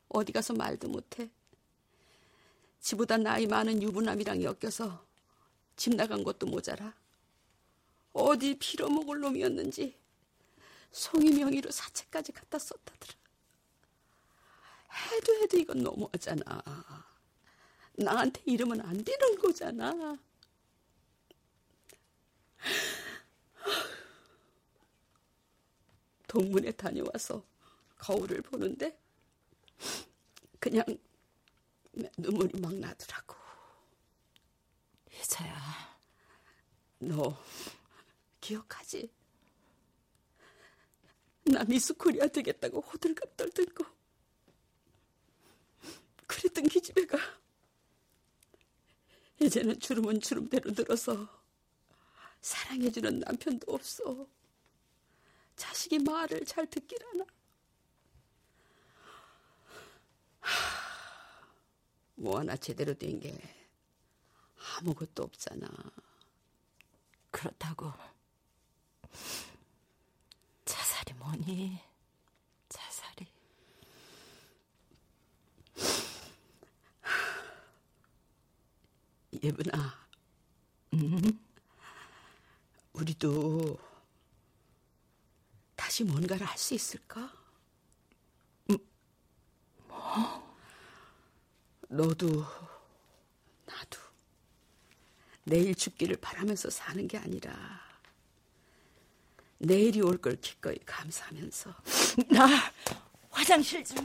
[0.09, 1.31] 어디 가서 말도 못해.
[2.81, 5.03] 지보다 나이 많은 유부남이랑 엮여서
[5.75, 7.00] 집 나간 것도 모자라.
[8.13, 9.97] 어디 빌어먹을 놈이었는지
[10.91, 13.13] 송이 명의로 사채까지 갖다 썼다더라.
[15.13, 16.63] 해도 해도 이건 너무하잖아.
[17.93, 20.17] 나한테 이러면 안 되는 거잖아.
[26.27, 27.43] 동문회 다녀와서
[27.97, 28.97] 거울을 보는데
[30.59, 30.85] 그냥
[32.17, 33.35] 눈물이 막 나더라고.
[35.09, 35.55] 희자야.
[36.99, 37.37] 너
[38.41, 39.11] 기억하지?
[41.45, 43.85] 나 미스 코리아 되겠다고 호들갑 떨던 거.
[46.27, 47.17] 그랬던 기집애가
[49.41, 51.27] 이제는 주름은 주름대로 늘어서
[52.41, 54.27] 사랑해주는 남편도 없어.
[55.55, 57.25] 자식이 말을 잘 듣길 하나.
[60.39, 61.47] 하,
[62.15, 63.37] 뭐 하나 제대로 된 게
[64.77, 65.67] 아무것도 없잖아.
[67.31, 67.91] 그렇다고
[70.65, 71.79] 자살이 뭐니?
[72.69, 73.27] 자살이.
[79.43, 80.07] 예분아,
[80.93, 81.39] 음?
[82.93, 83.77] 우리도
[85.75, 87.31] 다시 뭔가를 할 수 있을까?
[88.67, 88.77] 뭐?
[91.89, 92.45] 너도
[93.65, 93.99] 나도
[95.43, 97.51] 내일 죽기를 바라면서 사는 게 아니라
[99.63, 101.73] 내일이 올 걸 기꺼이 감사하면서
[102.29, 102.47] 나
[103.29, 103.97] 화장실 좀.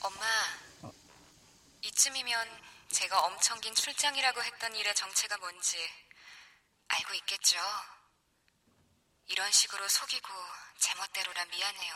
[0.00, 0.24] 엄마,
[1.82, 5.76] 이쯤이면 제가 엄청 긴 출장이라고 했던 일의 정체가 뭔지
[6.88, 7.56] 알고 있겠죠?
[9.26, 10.28] 이런 식으로 속이고
[10.78, 11.94] 제멋대로라 미안해요.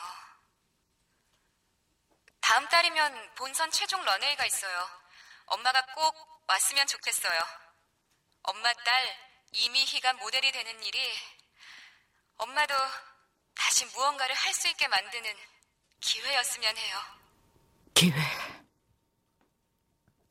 [2.47, 4.89] 다음 달이면 본선 최종 런웨이가 있어요.
[5.47, 6.15] 엄마가 꼭
[6.47, 7.41] 왔으면 좋겠어요.
[8.43, 9.19] 엄마 딸
[9.51, 11.13] 이미희가 모델이 되는 일이
[12.37, 12.73] 엄마도
[13.57, 15.35] 다시 무언가를 할 수 있게 만드는
[16.01, 16.99] 기회였으면 해요.
[17.95, 18.15] 기회.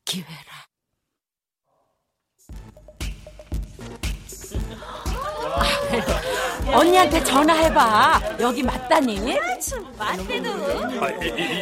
[0.05, 0.67] 기회라.
[6.77, 8.21] 언니한테 전화해봐.
[8.39, 9.37] 여기 맞다니?
[9.97, 10.49] 맞대도.
[11.01, 11.09] 아,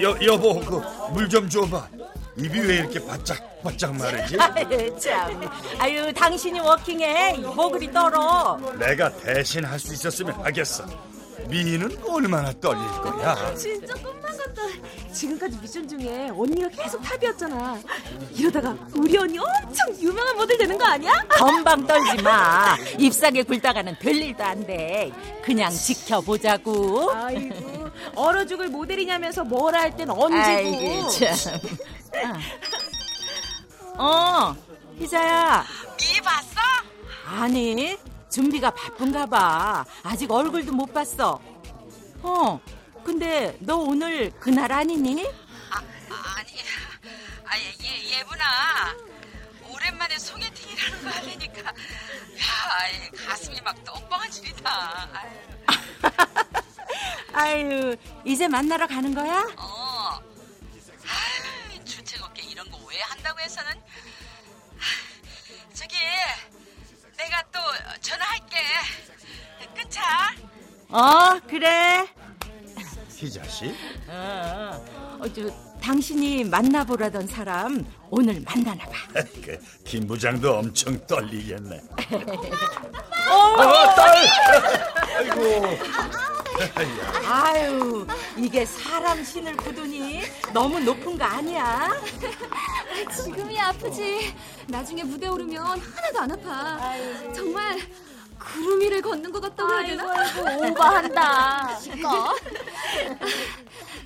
[0.02, 0.82] 여, 여보, 그
[1.14, 1.88] 물 좀 줘봐.
[2.36, 4.36] 입이 왜 이렇게 바짝 바짝 마르지?
[4.40, 5.50] 아유, 참.
[5.80, 7.38] 아유, 당신이 워킹해.
[7.56, 8.60] 뭐 그리 떨어.
[8.80, 10.84] 내가 대신 할 수 있었으면 하겠어.
[11.48, 13.54] 미희는 얼마나 떨릴 거야?
[13.56, 13.94] 진짜
[14.34, 14.62] 꿈만 같다.
[15.14, 17.80] 지금까지 미션 중에 언니가 계속 탑이었잖아.
[18.36, 21.14] 이러다가 우리 언니 엄청 유명한 모델 되는 거 아니야?
[21.30, 22.76] 건방 떨지 마.
[22.98, 25.12] ip사게 굴다가는 별일도 안 돼.
[25.44, 27.12] 그냥 지켜보자고.
[27.12, 30.10] 아이고, 얼어 죽을 모델이냐면서 뭐라 할 땐.
[30.10, 31.60] 아이고, 참.
[33.98, 34.56] 어,
[35.00, 35.64] 희자야.
[36.00, 36.60] 미 봤어?
[37.26, 37.98] 아니,
[38.30, 39.86] 준비가 바쁜가 봐.
[40.04, 41.40] 아직 얼굴도 못 봤어.
[42.24, 42.60] 어,
[43.04, 45.26] 근데 너 오늘 그날 아니니?
[45.70, 45.78] 아,
[46.38, 46.52] 아니,
[47.46, 48.96] 아, 예, 예분아.
[49.70, 53.76] 오랜만에 소개팅이라는 거 하려니까, 야, 이 가슴이 막
[54.32, 55.10] 줄이다.
[57.34, 59.48] 아유, 이제 만나러 가는 거야?
[59.58, 60.20] 어.
[61.08, 63.72] 아유, 주책없게 이런 거 왜 한다고 해서는.
[63.72, 64.84] 아,
[65.74, 65.96] 저기,
[67.18, 67.60] 내가 또
[68.02, 68.58] 전화할게.
[69.76, 70.32] 끊자.
[70.90, 72.06] 어, 그래.
[73.24, 73.74] 희자 씨?
[74.10, 74.86] 어,
[75.18, 75.50] 어, 저,
[75.82, 78.92] 당신이 만나보라던 사람 오늘 만나나 봐.
[79.42, 81.82] 그, 김 부장도 엄청 떨리겠네.
[83.30, 84.28] 어, 딸!
[85.16, 85.68] 아이고.
[87.26, 88.06] 아유,
[88.38, 91.92] 이게 사람 신을 부두니 너무 높은 거 아니야?
[93.24, 94.36] 지금이야 아프지.
[94.68, 96.94] 나중에 무대 오르면 하나도 안 아파.
[97.34, 97.80] 정말
[98.52, 100.12] 구름 위를 걷는 것 같다고 해야 되나?
[100.20, 101.80] 아이고, 아이고, 오버한다.
[101.80, 102.36] 시꺼.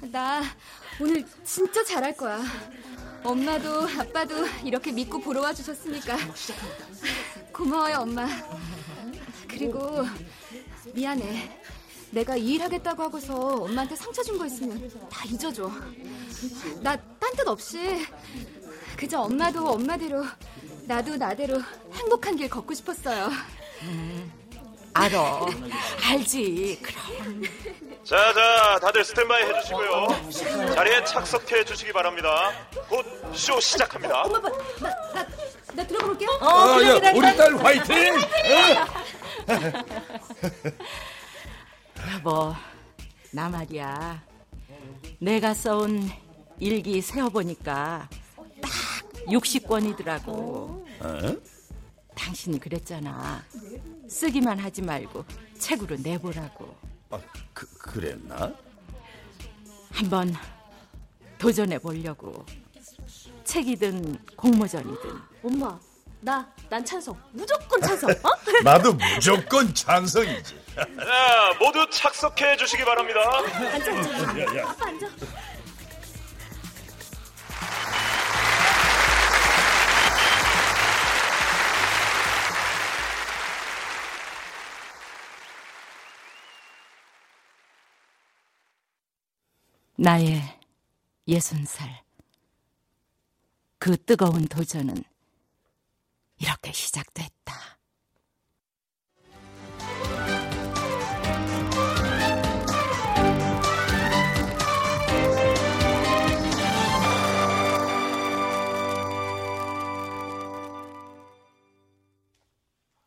[0.12, 0.42] 나
[1.00, 2.42] 오늘 진짜 잘할 거야.
[3.24, 6.16] 엄마도 아빠도 이렇게 믿고 보러 와 주셨으니까
[7.52, 8.28] 고마워요 엄마.
[9.48, 10.06] 그리고
[10.94, 11.60] 미안해.
[12.12, 15.70] 내가 이 일 하겠다고 하고서 엄마한테 상처 준 거 있으면 다 잊어줘.
[16.82, 18.06] 나 딴 뜻 없이
[18.96, 20.24] 그저 엄마도 엄마대로
[20.86, 21.62] 나도 나대로
[21.94, 23.30] 행복한 길 걷고 싶었어요.
[24.94, 25.48] 알어.
[26.10, 26.80] 알지.
[26.82, 27.44] 그럼.
[28.04, 30.08] 자, 자, 다들 스탠바이 해주시고요.
[30.74, 32.52] 자리에 착석해 주시기 바랍니다.
[32.90, 33.06] 곧
[33.36, 34.22] 쇼 시작합니다.
[34.24, 34.50] 엄마, 나,
[35.14, 35.28] 나,
[35.76, 36.30] 나 들어가 볼게요.
[36.42, 38.14] 어, 아, 야, 우리 딸 화이팅!
[42.16, 42.56] 여보,
[43.32, 44.24] 나 말이야.
[45.20, 46.10] 내가 써온
[46.60, 48.10] 일기 세어보니까
[48.62, 48.72] 딱
[49.28, 50.28] 60권이더라고.
[50.30, 51.36] 어?
[52.18, 53.44] 당신이 그랬잖아.
[54.10, 55.24] 쓰기만 하지 말고
[55.60, 56.76] 책으로 내보라고.
[57.12, 57.20] 아,
[57.54, 58.54] 그, 그랬나?
[59.92, 60.34] 한번
[61.38, 62.46] 도전해 보려고.
[63.44, 65.10] 책이든 공모전이든.
[65.44, 65.80] 엄마,
[66.20, 67.16] 나, 난 찬성.
[67.32, 68.10] 무조건 찬성.
[68.10, 68.30] 어?
[68.64, 70.56] 나도 무조건 찬성이지.
[70.76, 70.86] 자,
[71.60, 73.20] 모두 착석해 주시기 바랍니다.
[73.74, 74.40] 앉아, 앉아.
[74.42, 74.70] 야, 야.
[74.70, 75.08] 아빠 앉아.
[90.00, 90.44] 나의
[91.28, 92.04] 예순 살.
[93.80, 95.04] 그 뜨거운 도전은
[96.38, 97.80] 이렇게 시작됐다.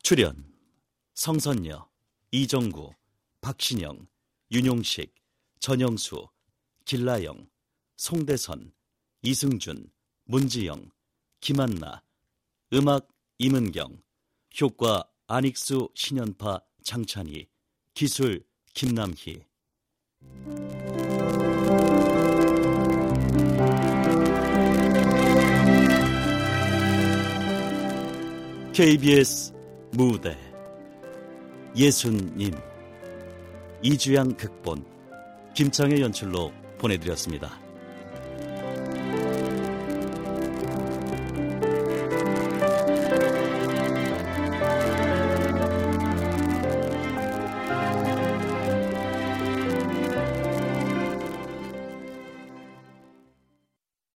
[0.03, 0.53] 출연
[1.15, 1.89] 성선녀,
[2.33, 2.93] 이정구,
[3.41, 4.09] 박신영,
[4.51, 5.15] 윤용식,
[5.61, 6.27] 전영수,
[6.91, 7.49] 길라영,
[7.99, 8.73] 송대선,
[9.23, 9.93] 이승준,
[10.25, 10.91] 문지영,
[11.39, 12.03] 김한나,
[12.73, 13.07] 음악
[13.39, 14.03] 임은경,
[14.61, 17.47] 효과 안익수, 신연파, 장찬희,
[17.95, 19.45] 기술 김남희.
[28.73, 29.53] KBS
[29.93, 30.37] 무대.
[31.77, 32.53] 예순님.
[33.81, 34.85] 이주양 극본.
[35.55, 37.60] 김창의 연출로 보내드렸습니다.